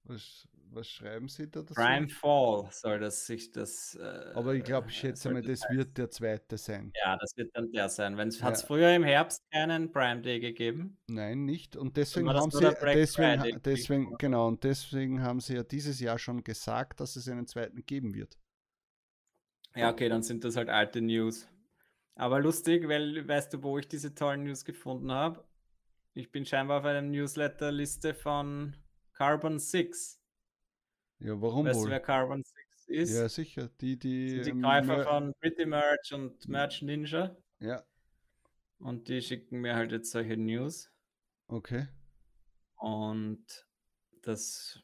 Was, 0.05 0.49
was 0.73 0.89
schreiben 0.89 1.29
Sie 1.29 1.51
da? 1.51 1.63
Prime 1.63 2.09
Fall 2.09 2.69
soll 2.71 3.01
das 3.01 3.27
sich 3.27 3.51
das. 3.51 3.95
Äh, 3.95 4.33
Aber 4.35 4.55
ich 4.55 4.65
glaube, 4.65 4.89
ich 4.89 4.97
schätze 4.97 5.31
mal, 5.31 5.43
das 5.43 5.63
wird 5.71 5.97
der 5.99 6.11
zweite 6.11 6.57
sein. 6.59 6.93
Ja, 7.05 7.17
das 7.17 7.37
wird 7.37 7.55
dann 7.55 7.71
der 7.71 7.89
sein. 7.89 8.19
Hat 8.19 8.29
es 8.29 8.41
ja. 8.41 8.67
früher 8.67 8.95
im 8.95 9.05
Herbst 9.05 9.43
keinen 9.51 9.91
Prime 9.91 10.23
Day 10.23 10.41
gegeben? 10.41 10.99
Nein, 11.09 11.45
nicht. 11.45 11.77
Und 11.77 11.97
deswegen 11.97 12.29
haben 12.31 12.51
sie, 12.51 12.75
deswegen, 12.83 13.63
deswegen, 13.63 14.19
genau, 14.19 14.49
und 14.49 14.65
deswegen 14.65 15.23
haben 15.23 15.41
sie 15.41 15.55
ja 15.55 15.63
dieses 15.63 16.01
Jahr 16.01 16.19
schon 16.19 16.45
gesagt, 16.45 17.01
dass 17.01 17.17
es 17.17 17.29
einen 17.29 17.47
zweiten 17.47 17.85
geben 17.87 18.15
wird. 18.15 18.39
Ja, 19.75 19.91
okay, 19.91 20.09
dann 20.09 20.23
sind 20.23 20.45
das 20.45 20.57
halt 20.57 20.69
alte 20.69 21.01
News. 21.01 21.49
Aber 22.15 22.41
lustig, 22.41 22.89
weil 22.89 23.27
weißt 23.29 23.55
du, 23.55 23.63
wo 23.63 23.79
ich 23.79 23.87
diese 23.87 24.15
tollen 24.15 24.45
News 24.45 24.65
gefunden 24.65 25.13
habe? 25.13 25.45
Ich 26.15 26.33
bin 26.33 26.45
scheinbar 26.45 26.81
auf 26.81 26.85
einer 26.85 27.03
Newsletter-Liste 27.03 28.13
von 28.13 28.75
Carbon 29.13 29.61
6. 29.61 30.21
Ja, 31.21 31.41
warum 31.41 31.67
weißt 31.67 31.81
wohl? 31.81 31.87
du, 31.87 31.91
wer 31.91 32.01
Carbon 32.01 32.43
6 32.43 32.89
ist? 32.89 33.15
Ja, 33.15 33.29
sicher. 33.29 33.69
Die, 33.81 33.99
die, 33.99 34.41
die 34.43 34.61
Käufer 34.61 35.05
von 35.05 35.35
Pretty 35.41 35.67
Merch 35.67 36.13
und 36.13 36.49
Merch 36.49 36.83
Ninja. 36.83 37.37
Ja. 37.61 37.83
Und 38.79 39.09
die 39.09 39.21
schicken 39.21 39.61
mir 39.61 39.75
halt 39.75 39.91
jetzt 39.91 40.13
solche 40.13 40.37
News. 40.37 40.91
Okay. 41.49 41.89
Und 42.77 43.45
das 44.23 44.81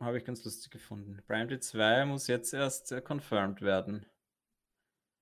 habe 0.00 0.18
ich 0.18 0.24
ganz 0.24 0.44
lustig 0.44 0.72
gefunden. 0.72 1.22
Prime 1.26 1.60
2 1.60 2.06
muss 2.06 2.26
jetzt 2.26 2.52
erst 2.52 2.90
äh, 2.90 3.00
confirmed 3.00 3.62
werden. 3.62 4.06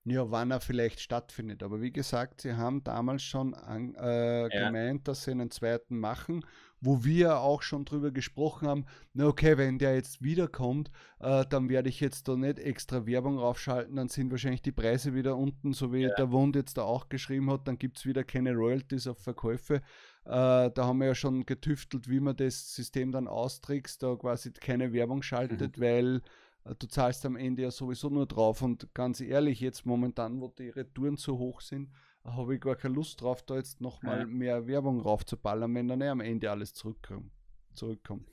Ja, 0.05 0.31
wann 0.31 0.51
er 0.51 0.61
vielleicht 0.61 1.01
stattfindet. 1.01 1.63
Aber 1.63 1.83
wie 1.83 1.93
gesagt, 1.93 2.41
sie 2.41 2.55
haben 2.55 2.83
damals 2.83 3.23
schon 3.23 3.53
an, 3.53 3.95
äh, 3.97 4.43
ja. 4.43 4.67
gemeint, 4.67 5.07
dass 5.07 5.25
sie 5.25 5.33
einen 5.33 5.51
zweiten 5.51 5.99
machen 5.99 6.47
wo 6.81 7.05
wir 7.05 7.41
auch 7.41 7.63
schon 7.63 7.85
drüber 7.85 8.11
gesprochen 8.11 8.69
haben, 8.69 8.87
na 9.13 9.27
okay, 9.27 9.59
wenn 9.59 9.79
der 9.79 9.95
jetzt 9.95 10.23
wiederkommt, 10.23 10.91
äh, 11.21 11.45
dann 11.49 11.69
werde 11.69 11.89
ich 11.89 12.01
jetzt 12.01 12.29
da 12.29 12.37
nicht 12.37 12.59
extra 12.59 13.07
Werbung 13.07 13.39
raufschalten, 13.39 13.97
dann 13.97 14.09
sind 14.09 14.31
wahrscheinlich 14.31 14.63
die 14.63 14.73
Preise 14.73 15.15
wieder 15.15 15.37
unten, 15.37 15.73
so 15.73 15.93
wie 15.93 16.03
ja. 16.03 16.15
der 16.15 16.31
Wund 16.31 16.57
jetzt 16.57 16.79
da 16.79 16.83
auch 16.83 17.09
geschrieben 17.09 17.51
hat, 17.51 17.67
dann 17.67 17.79
gibt 17.79 17.99
es 17.99 18.07
wieder 18.07 18.25
keine 18.25 18.55
Royalties 18.55 19.07
auf 19.07 19.19
Verkäufe. 19.19 19.77
Äh, 20.25 20.71
da 20.71 20.73
haben 20.77 20.99
wir 20.99 21.09
ja 21.09 21.15
schon 21.15 21.47
getüftelt, 21.47 22.09
wie 22.09 22.21
man 22.21 22.37
das 22.37 22.75
System 22.75 23.13
dann 23.13 23.29
austrickst, 23.29 24.03
da 24.03 24.15
quasi 24.15 24.53
keine 24.53 24.93
Werbung 24.93 25.23
schaltet, 25.23 25.79
mhm. 25.79 25.83
weil 25.83 26.23
äh, 26.65 26.75
du 26.79 26.87
zahlst 26.87 27.25
am 27.27 27.37
Ende 27.37 27.63
ja 27.63 27.71
sowieso 27.71 28.09
nur 28.09 28.27
drauf. 28.27 28.63
Und 28.63 28.95
ganz 28.95 29.21
ehrlich, 29.21 29.61
jetzt 29.61 29.87
momentan, 29.87 30.41
wo 30.41 30.49
die 30.49 30.69
Retouren 30.69 31.17
so 31.17 31.39
hoch 31.39 31.61
sind, 31.61 31.91
habe 32.35 32.55
ich 32.55 32.61
gar 32.61 32.77
keine 32.77 32.95
Lust 32.95 33.21
drauf, 33.21 33.43
da 33.43 33.57
jetzt 33.57 33.81
nochmal 33.81 34.21
ja. 34.21 34.27
mehr 34.27 34.67
Werbung 34.67 35.01
raufzuballern, 35.01 35.75
wenn 35.75 35.89
dann 35.89 36.01
eh 36.01 36.09
am 36.09 36.21
Ende 36.21 36.51
alles 36.51 36.73
zurückkommt. 36.75 37.31
zurückkommt. 37.75 38.29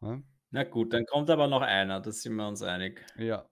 Ja? 0.00 0.22
Na 0.50 0.64
gut, 0.64 0.92
dann 0.92 1.06
kommt 1.06 1.30
aber 1.30 1.46
noch 1.46 1.62
einer, 1.62 2.00
da 2.00 2.10
sind 2.10 2.34
wir 2.34 2.48
uns 2.48 2.62
einig. 2.62 3.04
Ja. 3.16 3.48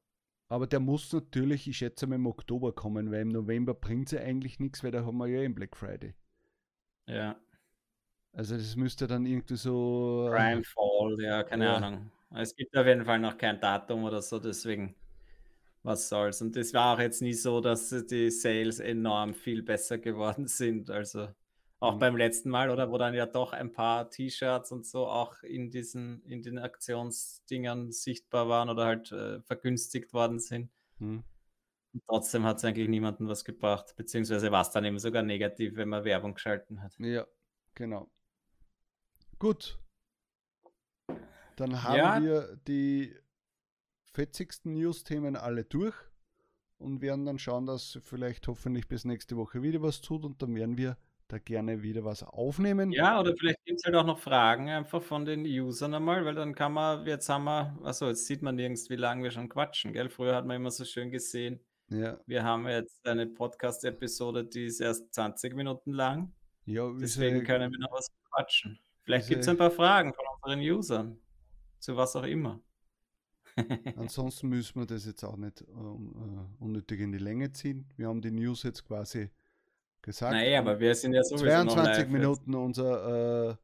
Aber 0.49 0.67
der 0.67 0.81
muss 0.81 1.13
natürlich, 1.13 1.69
ich 1.69 1.77
schätze 1.77 2.07
mal, 2.07 2.17
im 2.17 2.27
Oktober 2.27 2.73
kommen, 2.73 3.11
weil 3.11 3.21
im 3.21 3.29
November 3.29 3.75
bringt 3.75 4.07
es 4.07 4.13
ja 4.13 4.21
eigentlich 4.21 4.59
nichts, 4.59 4.83
weil 4.83 4.91
da 4.91 5.05
haben 5.05 5.19
wir 5.19 5.27
ja 5.27 5.43
im 5.43 5.55
Black 5.55 5.77
Friday. 5.77 6.15
Ja. 7.07 7.37
Also 8.33 8.57
das 8.57 8.77
müsste 8.77 9.07
dann 9.07 9.27
irgendwie 9.27 9.57
so. 9.57 10.29
Prime 10.31 10.63
Fall, 10.65 11.17
ja, 11.21 11.43
keine 11.43 11.67
ja. 11.67 11.77
Ahnung. 11.77 12.11
Es 12.35 12.55
gibt 12.55 12.77
auf 12.77 12.87
jeden 12.87 13.05
Fall 13.05 13.19
noch 13.19 13.37
kein 13.39 13.61
Datum 13.61 14.05
oder 14.05 14.21
so, 14.23 14.39
deswegen 14.39 14.95
was 15.83 16.09
soll's. 16.09 16.43
Und 16.43 16.57
es 16.57 16.75
war 16.75 16.95
auch 16.95 17.01
jetzt 17.01 17.23
nie 17.23 17.35
so, 17.35 17.61
dass 17.61 17.91
die 18.07 18.31
Sales 18.31 18.81
enorm 18.81 19.35
viel 19.35 19.63
besser 19.63 19.99
geworden 19.99 20.47
sind. 20.49 20.91
Also 20.91 21.29
auch 21.81 21.95
mhm. 21.95 21.99
beim 21.99 22.17
letzten 22.17 22.51
Mal, 22.51 22.71
oder 22.71 22.91
wo 22.91 22.99
dann 22.99 23.15
ja 23.15 23.27
doch 23.27 23.53
ein 23.53 23.73
paar 23.73 24.11
T-Shirts 24.11 24.73
und 24.73 24.87
so 24.87 25.07
auch 25.07 25.43
in 25.43 25.71
diesen, 25.71 26.23
in 26.25 26.43
den 26.43 26.59
Aktionsdingern 26.59 27.93
sichtbar 27.93 28.49
waren 28.49 28.69
oder 28.69 28.87
halt 28.87 29.13
äh, 29.13 29.41
vergünstigt 29.43 30.13
worden 30.13 30.41
sind. 30.41 30.71
Mhm. 30.99 31.23
Trotzdem 32.07 32.45
hat 32.45 32.59
es 32.59 32.65
eigentlich 32.65 32.89
niemandem 32.89 33.29
was 33.29 33.45
gebracht, 33.45 33.95
beziehungsweise 33.97 34.53
war 34.53 34.63
es 34.63 34.71
dann 34.71 34.85
eben 34.85 34.99
sogar 34.99 35.23
negativ, 35.23 35.77
wenn 35.77 35.89
man 35.89 36.05
Werbung 36.05 36.35
geschalten 36.35 36.83
hat. 36.83 36.95
Ja, 36.99 37.27
genau. 37.75 38.11
Gut. 39.39 39.79
Dann 41.57 41.83
haben 41.83 41.97
ja. 41.97 42.23
wir 42.23 42.57
die 42.69 43.17
fetzigsten 44.19 44.73
News-Themen 44.73 45.37
alle 45.37 45.63
durch 45.63 45.95
und 46.79 47.03
werden 47.03 47.25
dann 47.25 47.39
schauen, 47.39 47.67
dass 47.67 48.01
vielleicht 48.03 48.49
hoffentlich 48.49 48.89
bis 48.89 49.05
nächste 49.05 49.37
Woche 49.37 49.63
wieder 49.63 49.81
was 49.81 50.01
tut 50.01 50.25
und 50.25 50.43
dann 50.43 50.57
werden 50.57 50.77
wir 50.77 50.97
da 51.29 51.39
gerne 51.39 51.83
wieder 51.85 52.05
was 52.05 52.25
aufnehmen. 52.25 52.91
Ja, 52.91 53.21
oder 53.21 53.33
vielleicht 53.37 53.65
gibt 53.65 53.79
es 53.79 53.85
halt 53.85 53.95
auch 53.95 54.05
noch 54.05 54.19
Fragen 54.19 54.71
einfach 54.71 55.05
von 55.05 55.25
den 55.25 55.45
Usern 55.45 55.95
einmal, 55.95 56.25
weil 56.25 56.35
dann 56.35 56.53
kann 56.53 56.73
man, 56.73 57.07
jetzt 57.07 57.29
haben 57.29 57.45
wir, 57.45 57.79
achso, 57.85 58.09
jetzt 58.09 58.27
sieht 58.27 58.43
man 58.43 58.57
nirgends, 58.57 58.91
wie 58.91 58.97
lange 58.97 59.23
wir 59.23 59.31
schon 59.31 59.49
quatschen, 59.49 59.93
gell? 59.93 60.11
Früher 60.11 60.35
hat 60.35 60.47
man 60.47 60.57
immer 60.57 60.73
so 60.73 60.85
schön 60.85 61.13
gesehen, 61.13 61.61
ja. 61.89 62.19
wir 62.27 62.43
haben 62.43 62.67
jetzt 62.67 63.07
eine 63.07 63.29
Podcast-Episode, 63.29 64.47
die 64.47 64.65
ist 64.65 64.81
erst 64.81 65.15
20 65.15 65.55
Minuten 65.55 65.93
lang. 65.93 66.33
Ja, 66.65 66.91
Deswegen 67.01 67.45
können 67.45 67.71
wir 67.71 67.79
noch 67.79 67.93
was 67.93 68.09
quatschen. 68.33 68.81
Vielleicht 69.05 69.29
gibt 69.29 69.43
es 69.43 69.49
ein 69.49 69.57
paar 69.57 69.71
Fragen 69.71 70.13
von 70.13 70.25
unseren 70.35 70.61
Usern, 70.61 71.21
zu 71.79 71.97
was 71.97 72.17
auch 72.17 72.25
immer. 72.25 72.61
Ansonsten 73.97 74.49
müssen 74.49 74.81
wir 74.81 74.87
das 74.87 75.07
jetzt 75.07 75.25
auch 75.25 75.37
nicht 75.37 75.63
uh, 75.63 75.99
unnötig 76.61 77.01
in 77.01 77.13
die 77.13 77.19
Länge 77.19 77.53
ziehen. 77.53 77.87
Wir 77.97 78.09
haben 78.09 78.21
die 78.21 78.31
News 78.31 78.63
jetzt 78.63 78.85
quasi 78.87 79.31
gesagt. 80.03 80.33
Naja, 80.33 80.61
aber 80.61 80.79
wir 80.79 80.95
sind 80.95 81.13
ja 81.13 81.23
sowieso 81.23 81.45
22 81.45 82.09
Minuten 82.09 82.53
jetzt. 82.53 82.59
unser. 82.59 83.51
Uh, 83.51 83.57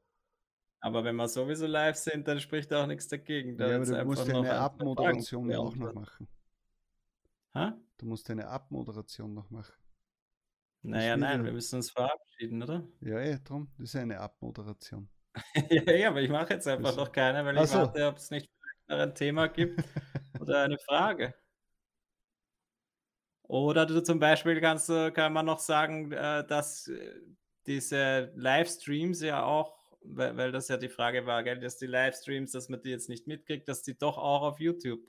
aber 0.80 1.02
wenn 1.02 1.16
wir 1.16 1.28
sowieso 1.28 1.66
live 1.66 1.96
sind, 1.96 2.28
dann 2.28 2.40
spricht 2.40 2.72
auch 2.74 2.86
nichts 2.86 3.08
dagegen. 3.08 3.56
Da 3.56 3.68
ja, 3.68 3.76
aber 3.76 3.86
du 3.86 4.04
musst 4.04 4.28
ja 4.28 4.36
eine 4.36 4.54
Abmoderation 4.54 5.50
ja 5.50 5.58
auch 5.58 5.74
noch 5.74 5.94
machen. 5.94 6.28
Ha? 7.54 7.78
Du 7.96 8.06
musst 8.06 8.28
eine 8.30 8.46
Abmoderation 8.48 9.32
noch 9.32 9.50
machen. 9.50 9.74
Naja, 10.82 11.16
nein, 11.16 11.42
wir 11.42 11.52
müssen 11.52 11.76
uns 11.76 11.90
verabschieden, 11.90 12.62
oder? 12.62 12.86
Ja, 13.00 13.18
ja, 13.20 13.38
drum. 13.38 13.68
Das 13.78 13.94
ist 13.94 13.96
eine 13.96 14.20
Abmoderation. 14.20 15.08
ja, 15.70 15.92
ja, 15.92 16.08
aber 16.08 16.20
ich 16.20 16.28
mache 16.28 16.52
jetzt 16.52 16.68
einfach 16.68 16.94
noch 16.94 17.10
keine, 17.10 17.44
weil 17.44 17.56
ich 17.56 17.70
so. 17.70 17.78
warte, 17.78 18.06
ob 18.06 18.18
es 18.18 18.30
nicht 18.30 18.50
ein 18.88 19.14
Thema 19.14 19.48
gibt 19.48 19.82
oder 20.40 20.62
eine 20.62 20.78
Frage. 20.78 21.34
Oder 23.42 23.86
du 23.86 24.02
zum 24.02 24.18
Beispiel 24.18 24.60
kannst, 24.60 24.88
kann 24.88 25.32
man 25.32 25.46
noch 25.46 25.58
sagen, 25.58 26.12
äh, 26.12 26.46
dass 26.46 26.88
äh, 26.88 27.20
diese 27.66 28.32
Livestreams 28.36 29.20
ja 29.20 29.44
auch, 29.44 29.76
weil, 30.02 30.52
das 30.52 30.68
ja 30.68 30.76
die 30.76 30.88
Frage 30.88 31.26
war, 31.26 31.42
gell, 31.42 31.58
dass 31.58 31.76
die 31.76 31.86
Livestreams, 31.86 32.52
dass 32.52 32.68
man 32.68 32.80
die 32.82 32.90
jetzt 32.90 33.08
nicht 33.08 33.26
mitkriegt, 33.26 33.68
dass 33.68 33.82
die 33.82 33.96
doch 33.96 34.18
auch 34.18 34.42
auf 34.42 34.60
YouTube 34.60 35.00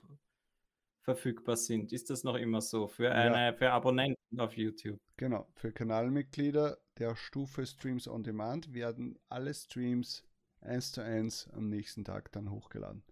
verfügbar 1.02 1.56
sind. 1.56 1.92
Ist 1.92 2.10
das 2.10 2.24
noch 2.24 2.34
immer 2.34 2.60
so 2.60 2.88
für 2.88 3.12
eine 3.12 3.46
ja. 3.46 3.52
für 3.52 3.70
Abonnenten 3.70 4.40
auf 4.40 4.56
YouTube? 4.56 4.98
Genau, 5.16 5.48
für 5.54 5.72
Kanalmitglieder 5.72 6.78
der 6.98 7.14
Stufe 7.14 7.64
Streams 7.64 8.08
on 8.08 8.24
Demand 8.24 8.74
werden 8.74 9.18
alle 9.28 9.54
Streams 9.54 10.24
eins 10.60 10.92
zu 10.92 11.02
eins 11.02 11.48
am 11.52 11.68
nächsten 11.68 12.04
Tag 12.04 12.32
dann 12.32 12.50
hochgeladen. 12.50 13.04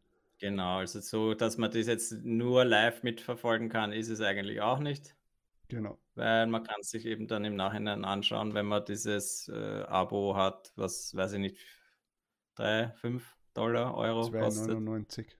Genau, 0.44 0.80
also 0.80 1.00
so, 1.00 1.32
dass 1.32 1.56
man 1.56 1.70
das 1.70 1.86
jetzt 1.86 2.22
nur 2.22 2.66
live 2.66 3.02
mitverfolgen 3.02 3.70
kann, 3.70 3.94
ist 3.94 4.10
es 4.10 4.20
eigentlich 4.20 4.60
auch 4.60 4.78
nicht. 4.78 5.16
Genau. 5.68 5.98
Weil 6.16 6.46
man 6.48 6.62
kann 6.62 6.82
sich 6.82 7.06
eben 7.06 7.26
dann 7.28 7.46
im 7.46 7.56
Nachhinein 7.56 8.04
anschauen, 8.04 8.52
wenn 8.52 8.66
man 8.66 8.84
dieses 8.84 9.48
äh, 9.48 9.84
Abo 9.88 10.36
hat, 10.36 10.70
was 10.76 11.16
weiß 11.16 11.32
ich 11.32 11.38
nicht, 11.38 11.56
3, 12.56 12.90
5 12.90 13.36
Dollar, 13.54 13.96
Euro 13.96 14.28
2, 14.28 14.38
kostet. 14.38 14.68
99. 14.68 15.34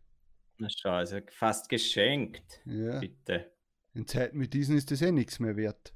Na 0.57 0.69
schau, 0.75 0.93
also 0.93 1.19
fast 1.29 1.69
geschenkt. 1.69 2.63
Ja. 2.65 2.99
Bitte. 2.99 3.53
In 3.93 4.07
Zeiten 4.07 4.41
wie 4.41 4.49
diesen 4.49 4.75
ist 4.75 4.91
das 4.91 5.03
eh 5.03 5.13
nichts 5.13 5.39
mehr 5.39 5.59
wert. 5.59 5.93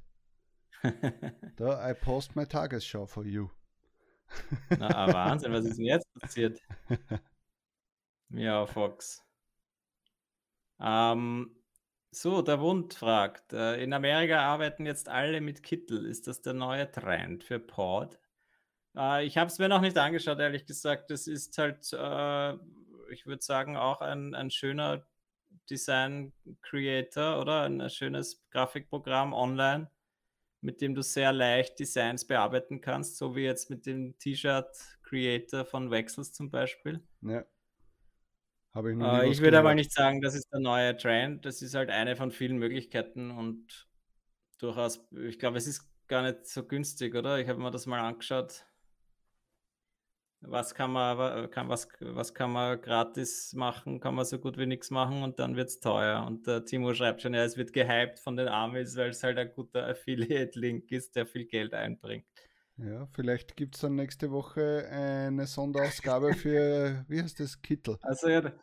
da, 1.57 1.89
I 1.89 1.95
post 1.95 2.35
my 2.35 2.45
Tagesschau 2.45 3.07
for 3.07 3.25
you. 3.25 3.49
Na, 4.77 4.87
ah, 4.89 5.11
Wahnsinn, 5.11 5.51
was 5.51 5.65
ist 5.65 5.79
denn 5.79 5.85
jetzt 5.85 6.13
passiert? 6.13 6.61
Ja, 8.29 8.65
Fox. 8.65 9.23
Ähm, 10.79 11.55
so, 12.11 12.41
der 12.41 12.59
Wund 12.59 12.93
fragt, 12.93 13.53
äh, 13.53 13.83
in 13.83 13.93
Amerika 13.93 14.39
arbeiten 14.41 14.85
jetzt 14.85 15.09
alle 15.09 15.41
mit 15.41 15.63
Kittel. 15.63 16.05
Ist 16.05 16.27
das 16.27 16.41
der 16.41 16.53
neue 16.53 16.89
Trend 16.91 17.43
für 17.43 17.59
Pod? 17.59 18.19
Äh, 18.95 19.25
ich 19.25 19.37
habe 19.37 19.47
es 19.47 19.59
mir 19.59 19.69
noch 19.69 19.81
nicht 19.81 19.97
angeschaut, 19.97 20.39
ehrlich 20.39 20.65
gesagt. 20.65 21.11
Das 21.11 21.27
ist 21.27 21.57
halt, 21.57 21.91
äh, 21.93 22.53
ich 23.11 23.25
würde 23.25 23.41
sagen, 23.41 23.77
auch 23.77 24.01
ein, 24.01 24.33
ein 24.33 24.49
schöner 24.51 25.05
Design-Creator 25.69 27.39
oder 27.39 27.63
ein 27.63 27.89
schönes 27.89 28.43
Grafikprogramm 28.49 29.33
online, 29.33 29.91
mit 30.61 30.81
dem 30.81 30.95
du 30.95 31.03
sehr 31.03 31.31
leicht 31.31 31.79
Designs 31.79 32.25
bearbeiten 32.25 32.81
kannst, 32.81 33.17
so 33.17 33.35
wie 33.35 33.43
jetzt 33.43 33.69
mit 33.69 33.85
dem 33.85 34.17
T-Shirt-Creator 34.17 35.65
von 35.65 35.91
Wechsels 35.91 36.33
zum 36.33 36.49
Beispiel. 36.49 37.03
Ja. 37.21 37.45
Habe 38.73 38.91
ich 38.91 38.97
noch 38.97 39.19
äh, 39.19 39.29
Ich 39.29 39.41
würde 39.41 39.59
aber 39.59 39.73
nicht 39.75 39.91
sagen, 39.91 40.21
das 40.21 40.35
ist 40.35 40.51
der 40.51 40.59
neue 40.59 40.95
Trend. 40.95 41.45
Das 41.45 41.61
ist 41.61 41.75
halt 41.75 41.89
eine 41.89 42.15
von 42.15 42.31
vielen 42.31 42.57
Möglichkeiten 42.57 43.31
und 43.31 43.87
durchaus, 44.59 45.07
ich 45.11 45.39
glaube, 45.39 45.57
es 45.57 45.67
ist 45.67 45.89
gar 46.07 46.23
nicht 46.23 46.45
so 46.45 46.65
günstig, 46.65 47.15
oder? 47.15 47.39
Ich 47.39 47.47
habe 47.47 47.59
mir 47.59 47.71
das 47.71 47.85
mal 47.85 48.01
angeschaut. 48.01 48.65
Was 50.41 50.73
kann 50.73 50.91
man, 50.91 51.49
kann, 51.51 51.67
was, 51.67 51.89
was 51.99 52.33
kann 52.33 52.51
man 52.53 52.79
gratis 52.81 53.53
machen? 53.53 53.99
Kann 53.99 54.15
man 54.15 54.23
so 54.23 54.39
gut 54.39 54.57
wie 54.57 54.65
nichts 54.65 54.89
machen 54.89 55.21
und 55.21 55.37
dann 55.39 55.57
wird 55.57 55.67
es 55.67 55.81
teuer. 55.81 56.25
Und 56.25 56.47
der 56.47 56.63
Timo 56.63 56.93
schreibt 56.93 57.21
schon, 57.21 57.33
ja, 57.33 57.43
es 57.43 57.57
wird 57.57 57.73
gehypt 57.73 58.19
von 58.19 58.37
den 58.37 58.47
Amis, 58.47 58.95
weil 58.95 59.09
es 59.09 59.21
halt 59.21 59.37
ein 59.37 59.51
guter 59.53 59.85
Affiliate-Link 59.87 60.91
ist, 60.91 61.15
der 61.17 61.25
viel 61.27 61.45
Geld 61.45 61.73
einbringt. 61.73 62.25
Ja, 62.81 63.07
vielleicht 63.07 63.57
gibt 63.57 63.75
es 63.75 63.81
dann 63.81 63.95
nächste 63.95 64.31
Woche 64.31 64.87
eine 64.89 65.45
Sonderausgabe 65.47 66.33
für, 66.33 67.03
wie 67.09 67.21
heißt 67.21 67.39
das, 67.39 67.61
Kittel. 67.61 67.97
Also 68.01 68.29
ja, 68.29 68.53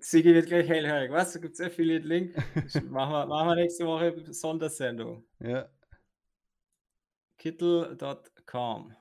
Sigi 0.00 0.34
wird 0.34 0.48
gleich 0.48 0.68
hellhörig. 0.68 1.12
Was? 1.12 1.40
Gibt 1.40 1.54
es 1.54 1.60
Affiliate-Link? 1.60 2.34
machen, 2.90 3.12
wir, 3.12 3.26
machen 3.26 3.48
wir 3.48 3.54
nächste 3.54 3.86
Woche 3.86 4.32
Sondersendung. 4.32 5.24
Ja. 5.38 5.68
Kittel.com. 7.38 8.96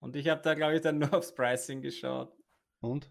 Und 0.00 0.16
ich 0.16 0.28
habe 0.28 0.42
da, 0.42 0.54
glaube 0.54 0.76
ich, 0.76 0.82
dann 0.82 0.98
nur 0.98 1.14
aufs 1.14 1.34
Pricing 1.34 1.80
geschaut. 1.80 2.36
Und? 2.80 3.10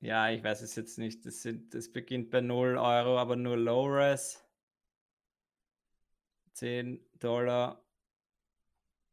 Ja, 0.00 0.30
ich 0.30 0.42
weiß 0.42 0.62
es 0.62 0.74
jetzt 0.74 0.98
nicht. 0.98 1.24
Das, 1.24 1.42
sind, 1.42 1.74
das 1.74 1.92
beginnt 1.92 2.30
bei 2.30 2.40
0 2.40 2.76
Euro, 2.76 3.18
aber 3.18 3.36
nur 3.36 3.56
Low-Res. 3.56 4.42
10 6.54 7.04
Dollar 7.18 7.85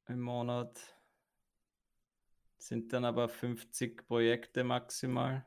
im 0.08 0.22
Monat. 0.22 0.80
Sind 2.58 2.94
dann 2.94 3.06
aber 3.06 3.28
50 3.28 4.08
Projekte 4.08 4.64
maximal. 4.64 5.46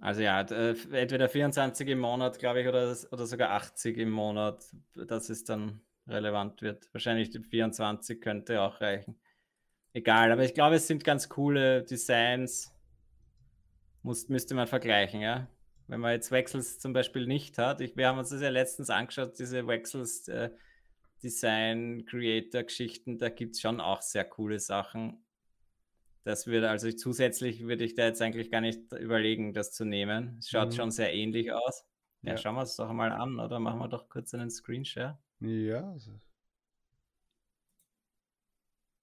Also 0.00 0.22
ja, 0.22 0.40
äh, 0.40 0.74
entweder 0.92 1.28
24 1.28 1.86
im 1.88 1.98
Monat, 1.98 2.38
glaube 2.38 2.62
ich, 2.62 2.68
oder, 2.68 2.96
oder 3.10 3.26
sogar 3.26 3.50
80 3.50 3.98
im 3.98 4.10
Monat, 4.10 4.64
dass 4.94 5.28
es 5.28 5.44
dann 5.44 5.82
relevant 6.06 6.62
wird. 6.62 6.88
Wahrscheinlich 6.92 7.30
die 7.30 7.40
24 7.40 8.20
könnte 8.20 8.62
auch 8.62 8.80
reichen. 8.80 9.20
egal, 9.92 10.32
aber 10.32 10.44
ich 10.44 10.54
glaube, 10.54 10.76
es 10.76 10.86
sind 10.86 11.04
ganz 11.04 11.28
coole 11.28 11.82
Designs. 11.84 12.72
Muss, 14.02 14.28
müsste 14.28 14.54
man 14.54 14.66
vergleichen, 14.66 15.20
ja. 15.20 15.48
Wenn 15.86 16.00
man 16.00 16.12
jetzt 16.12 16.30
Wechsels 16.30 16.78
zum 16.78 16.92
Beispiel 16.92 17.26
nicht 17.26 17.58
hat. 17.58 17.80
Ich, 17.80 17.96
wir 17.96 18.08
haben 18.08 18.18
uns 18.18 18.30
das 18.30 18.40
ja 18.40 18.48
letztens 18.48 18.88
angeschaut, 18.90 19.38
diese 19.38 19.66
Wechsels 19.66 20.28
äh, 20.28 20.50
Design, 21.22 22.04
Creator-Geschichten, 22.06 23.18
da 23.18 23.28
gibt 23.28 23.56
es 23.56 23.60
schon 23.60 23.80
auch 23.80 24.02
sehr 24.02 24.24
coole 24.24 24.58
Sachen. 24.58 25.24
Das 26.24 26.46
würde, 26.46 26.70
also 26.70 26.90
zusätzlich 26.92 27.62
würde 27.66 27.84
ich 27.84 27.94
da 27.94 28.04
jetzt 28.04 28.20
eigentlich 28.20 28.50
gar 28.50 28.60
nicht 28.60 28.92
überlegen, 28.92 29.52
das 29.52 29.72
zu 29.72 29.84
nehmen. 29.84 30.36
Es 30.38 30.50
schaut 30.50 30.68
mhm. 30.68 30.76
schon 30.76 30.90
sehr 30.90 31.14
ähnlich 31.14 31.52
aus. 31.52 31.86
Ja, 32.22 32.32
ja. 32.32 32.36
schauen 32.36 32.54
wir 32.56 32.62
es 32.62 32.76
doch 32.76 32.92
mal 32.92 33.12
an, 33.12 33.40
oder 33.40 33.58
machen 33.58 33.78
wir 33.80 33.88
doch 33.88 34.08
kurz 34.08 34.34
einen 34.34 34.50
Screenshare. 34.50 35.18
Ja. 35.40 35.90
Also 35.90 36.20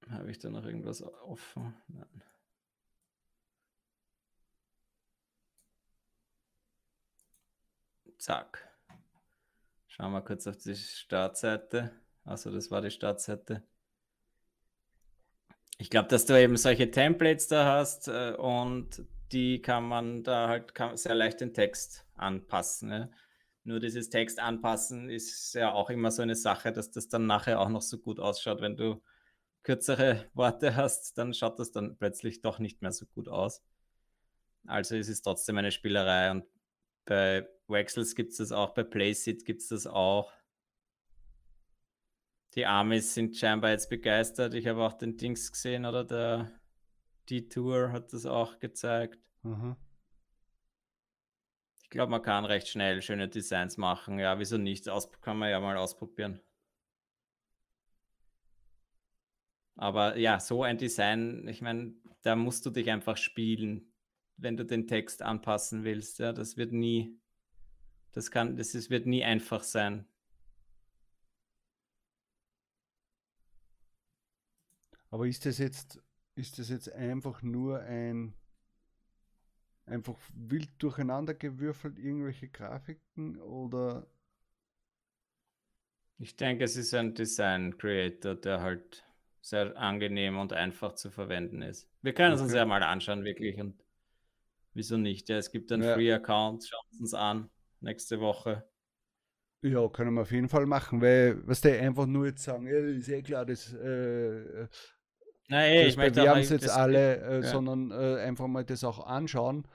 Habe 0.09 0.31
ich 0.31 0.39
da 0.39 0.49
noch 0.49 0.65
irgendwas 0.65 1.01
offen? 1.01 1.73
Nein. 1.87 2.23
Zack. 8.17 8.67
Schauen 9.87 10.11
wir 10.11 10.21
kurz 10.21 10.47
auf 10.47 10.57
die 10.57 10.75
Startseite. 10.75 11.91
Also 12.27 12.51
das 12.51 12.69
war 12.71 12.81
die 12.81 12.91
Startseite. 12.91 13.63
Ich 15.77 15.89
glaube, 15.89 16.09
dass 16.09 16.25
du 16.25 16.39
eben 16.39 16.57
solche 16.57 16.91
Templates 16.91 17.47
da 17.47 17.77
hast 17.77 18.09
äh, 18.09 18.33
und 18.37 19.05
die 19.31 19.61
kann 19.61 19.87
man 19.87 20.23
da 20.23 20.49
halt 20.49 20.75
kann 20.75 20.97
sehr 20.97 21.15
leicht 21.15 21.39
den 21.39 21.53
Text 21.53 22.05
anpassen. 22.15 22.89
Ne? 22.89 23.11
Nur 23.63 23.79
dieses 23.79 24.09
Text 24.09 24.39
anpassen 24.39 25.09
ist 25.09 25.53
ja 25.53 25.71
auch 25.71 25.89
immer 25.89 26.11
so 26.11 26.21
eine 26.21 26.35
Sache, 26.35 26.73
dass 26.73 26.91
das 26.91 27.07
dann 27.07 27.27
nachher 27.27 27.61
auch 27.61 27.69
noch 27.69 27.81
so 27.81 27.97
gut 27.97 28.19
ausschaut. 28.19 28.61
Wenn 28.61 28.75
du 28.75 29.01
kürzere 29.63 30.25
Worte 30.33 30.75
hast, 30.75 31.17
dann 31.17 31.33
schaut 31.33 31.59
das 31.59 31.71
dann 31.71 31.97
plötzlich 31.97 32.41
doch 32.41 32.59
nicht 32.59 32.81
mehr 32.81 32.91
so 32.91 33.05
gut 33.05 33.29
aus. 33.29 33.63
Also 34.65 34.97
es 34.97 35.07
ist 35.07 35.21
trotzdem 35.21 35.57
eine 35.57 35.71
Spielerei 35.71 36.31
und 36.31 36.43
bei 37.05 37.47
Wexels 37.69 38.15
gibt 38.15 38.31
es 38.31 38.37
das 38.37 38.51
auch, 38.51 38.73
bei 38.73 38.83
Placeit 38.83 39.45
gibt 39.45 39.61
es 39.61 39.69
das 39.69 39.87
auch. 39.87 40.33
Die 42.55 42.65
Amis 42.65 43.13
sind 43.13 43.37
scheinbar 43.37 43.71
jetzt 43.71 43.89
begeistert. 43.89 44.53
Ich 44.53 44.67
habe 44.67 44.83
auch 44.83 44.93
den 44.93 45.17
Dings 45.17 45.51
gesehen, 45.51 45.85
oder 45.85 46.03
der 46.03 46.51
D-Tour 47.29 47.91
hat 47.91 48.13
das 48.13 48.25
auch 48.25 48.59
gezeigt. 48.59 49.19
Mhm. 49.43 49.75
Ich 51.83 51.89
glaube, 51.89 52.11
man 52.11 52.21
kann 52.21 52.45
recht 52.45 52.67
schnell 52.67 53.01
schöne 53.01 53.29
Designs 53.29 53.77
machen. 53.77 54.19
Ja, 54.19 54.39
wieso 54.39 54.57
nicht? 54.57 54.89
Aus 54.89 55.09
kann 55.21 55.37
man 55.37 55.49
ja 55.49 55.59
mal 55.59 55.77
ausprobieren. 55.77 56.41
Aber 59.75 60.17
ja, 60.17 60.39
so 60.39 60.63
ein 60.63 60.77
Design, 60.77 61.47
ich 61.47 61.61
meine, 61.61 61.93
da 62.23 62.35
musst 62.35 62.65
du 62.65 62.71
dich 62.71 62.89
einfach 62.89 63.15
spielen, 63.15 63.93
wenn 64.35 64.57
du 64.57 64.65
den 64.65 64.87
Text 64.87 65.21
anpassen 65.21 65.83
willst. 65.83 66.19
Ja, 66.19 66.33
das 66.33 66.57
wird 66.57 66.73
nie, 66.73 67.17
das 68.11 68.31
kann, 68.31 68.57
das 68.57 68.75
ist, 68.75 68.89
wird 68.89 69.05
nie 69.05 69.23
einfach 69.23 69.63
sein. 69.63 70.07
Aber 75.09 75.27
ist 75.27 75.45
das 75.45 75.57
jetzt, 75.57 76.01
ist 76.35 76.59
das 76.59 76.69
jetzt 76.69 76.91
einfach 76.91 77.41
nur 77.41 77.79
ein 77.81 78.33
einfach 79.85 80.17
wild 80.33 80.69
durcheinander 80.79 81.33
gewürfelt, 81.33 81.97
irgendwelche 81.97 82.49
Grafiken 82.49 83.39
oder? 83.39 84.07
Ich 86.19 86.35
denke, 86.35 86.63
es 86.63 86.75
ist 86.75 86.93
ein 86.93 87.13
Design 87.13 87.77
Creator, 87.77 88.35
der 88.35 88.61
halt 88.61 89.05
sehr 89.41 89.77
angenehm 89.77 90.37
und 90.37 90.51
einfach 90.51 90.95
zu 90.95 91.09
verwenden 91.09 91.61
ist. 91.61 91.89
Wir 92.01 92.13
können 92.13 92.33
okay. 92.33 92.41
es 92.41 92.41
uns 92.41 92.53
ja 92.53 92.65
mal 92.65 92.83
anschauen, 92.83 93.23
wirklich. 93.23 93.59
Und 93.59 93.81
wieso 94.73 94.97
nicht? 94.97 95.29
Ja, 95.29 95.37
es 95.37 95.51
gibt 95.51 95.71
einen 95.71 95.83
ja. 95.83 95.93
Free 95.93 96.11
Account, 96.11 96.67
schauen 96.67 96.85
wir 96.91 97.01
uns 97.01 97.13
an 97.13 97.49
nächste 97.79 98.19
Woche. 98.19 98.67
Ja, 99.61 99.87
können 99.89 100.13
wir 100.13 100.21
auf 100.21 100.31
jeden 100.31 100.49
Fall 100.49 100.65
machen, 100.65 101.01
weil, 101.01 101.45
was 101.47 101.61
der 101.61 101.81
einfach 101.81 102.05
nur 102.05 102.27
jetzt 102.27 102.43
sagen, 102.43 102.67
ja, 102.67 102.77
ist 102.77 103.09
eh 103.09 103.21
klar, 103.21 103.45
das 103.45 103.73
äh, 103.73 104.67
Nein, 105.47 105.75
das 105.75 105.87
ich 105.87 105.97
möchte 105.97 106.21
wir 106.21 106.29
haben 106.29 106.39
es 106.39 106.49
jetzt 106.49 106.69
alle, 106.69 107.21
äh, 107.21 107.35
ja. 107.41 107.41
sondern 107.43 107.91
äh, 107.91 108.21
einfach 108.21 108.47
mal 108.47 108.65
das 108.65 108.83
auch 108.83 109.05
anschauen, 109.05 109.65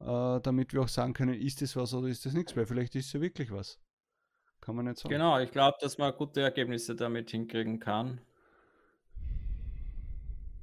äh, 0.00 0.40
damit 0.40 0.72
wir 0.74 0.82
auch 0.82 0.88
sagen 0.88 1.14
können, 1.14 1.34
ist 1.34 1.62
das 1.62 1.74
was 1.76 1.94
oder 1.94 2.08
ist 2.08 2.26
das 2.26 2.34
nichts, 2.34 2.56
weil 2.56 2.66
vielleicht 2.66 2.94
ist 2.96 3.06
es 3.06 3.12
ja 3.14 3.20
wirklich 3.20 3.50
was. 3.50 3.78
Kann 4.60 4.76
man 4.76 4.84
nicht 4.84 4.98
sagen. 4.98 5.10
Genau, 5.10 5.38
ich 5.40 5.50
glaube, 5.50 5.78
dass 5.80 5.98
man 5.98 6.14
gute 6.14 6.42
Ergebnisse 6.42 6.94
damit 6.94 7.30
hinkriegen 7.30 7.80
kann. 7.80 8.20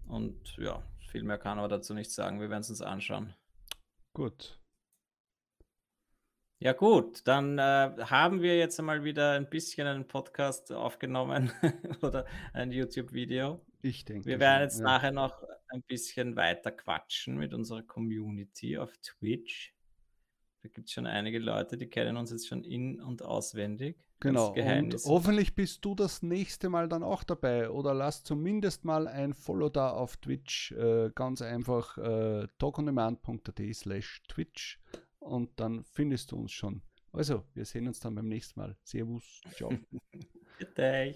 Und 0.07 0.55
ja, 0.57 0.81
viel 1.11 1.23
mehr 1.23 1.37
kann 1.37 1.57
man 1.57 1.69
dazu 1.69 1.93
nicht 1.93 2.11
sagen. 2.11 2.39
Wir 2.39 2.49
werden 2.49 2.61
es 2.61 2.69
uns 2.69 2.81
anschauen. 2.81 3.33
Gut. 4.13 4.59
Ja 6.61 6.73
gut, 6.73 7.21
dann 7.25 7.57
äh, 7.57 7.95
haben 8.01 8.41
wir 8.41 8.57
jetzt 8.57 8.79
einmal 8.79 9.03
wieder 9.03 9.31
ein 9.31 9.49
bisschen 9.49 9.87
einen 9.87 10.07
Podcast 10.07 10.73
aufgenommen 10.73 11.51
oder 12.01 12.25
ein 12.53 12.71
YouTube-Video. 12.71 13.61
Ich 13.81 14.05
denke. 14.05 14.25
Wir 14.25 14.39
werden 14.39 14.63
jetzt 14.63 14.79
ja. 14.79 14.85
nachher 14.85 15.11
noch 15.11 15.43
ein 15.69 15.83
bisschen 15.83 16.35
weiter 16.35 16.71
quatschen 16.71 17.37
mit 17.37 17.53
unserer 17.53 17.83
Community 17.83 18.77
auf 18.77 18.97
Twitch. 18.97 19.73
Da 20.61 20.69
gibt 20.69 20.87
es 20.87 20.93
schon 20.93 21.05
einige 21.05 21.39
Leute, 21.39 21.77
die 21.77 21.87
kennen 21.87 22.17
uns 22.17 22.31
jetzt 22.31 22.47
schon 22.47 22.63
in- 22.63 22.99
und 22.99 23.23
auswendig. 23.23 23.97
Genau. 24.19 24.51
Und 24.53 24.95
hoffentlich 25.05 25.55
bist 25.55 25.85
du 25.85 25.95
das 25.95 26.21
nächste 26.21 26.67
Mal 26.67 26.89
dann 26.89 27.03
auch 27.03 27.23
dabei 27.23 27.69
oder 27.69 27.93
lass 27.93 28.23
zumindest 28.25 28.83
mal 28.83 29.07
ein 29.07 29.33
Follow 29.33 29.69
da 29.69 29.91
auf 29.91 30.17
Twitch. 30.17 30.73
Äh, 30.73 31.11
ganz 31.15 31.41
einfach 31.41 31.97
äh, 31.97 32.47
talkondemand.at 32.57 33.61
slash 33.73 34.21
Twitch 34.27 34.77
und 35.19 35.57
dann 35.57 35.85
findest 35.85 36.33
du 36.33 36.35
uns 36.35 36.51
schon. 36.51 36.81
Also, 37.13 37.45
wir 37.53 37.63
sehen 37.63 37.87
uns 37.87 38.01
dann 38.01 38.13
beim 38.15 38.27
nächsten 38.27 38.59
Mal. 38.59 38.75
Servus. 38.83 39.41
Ciao. 39.55 39.71
Bitte. 40.59 41.15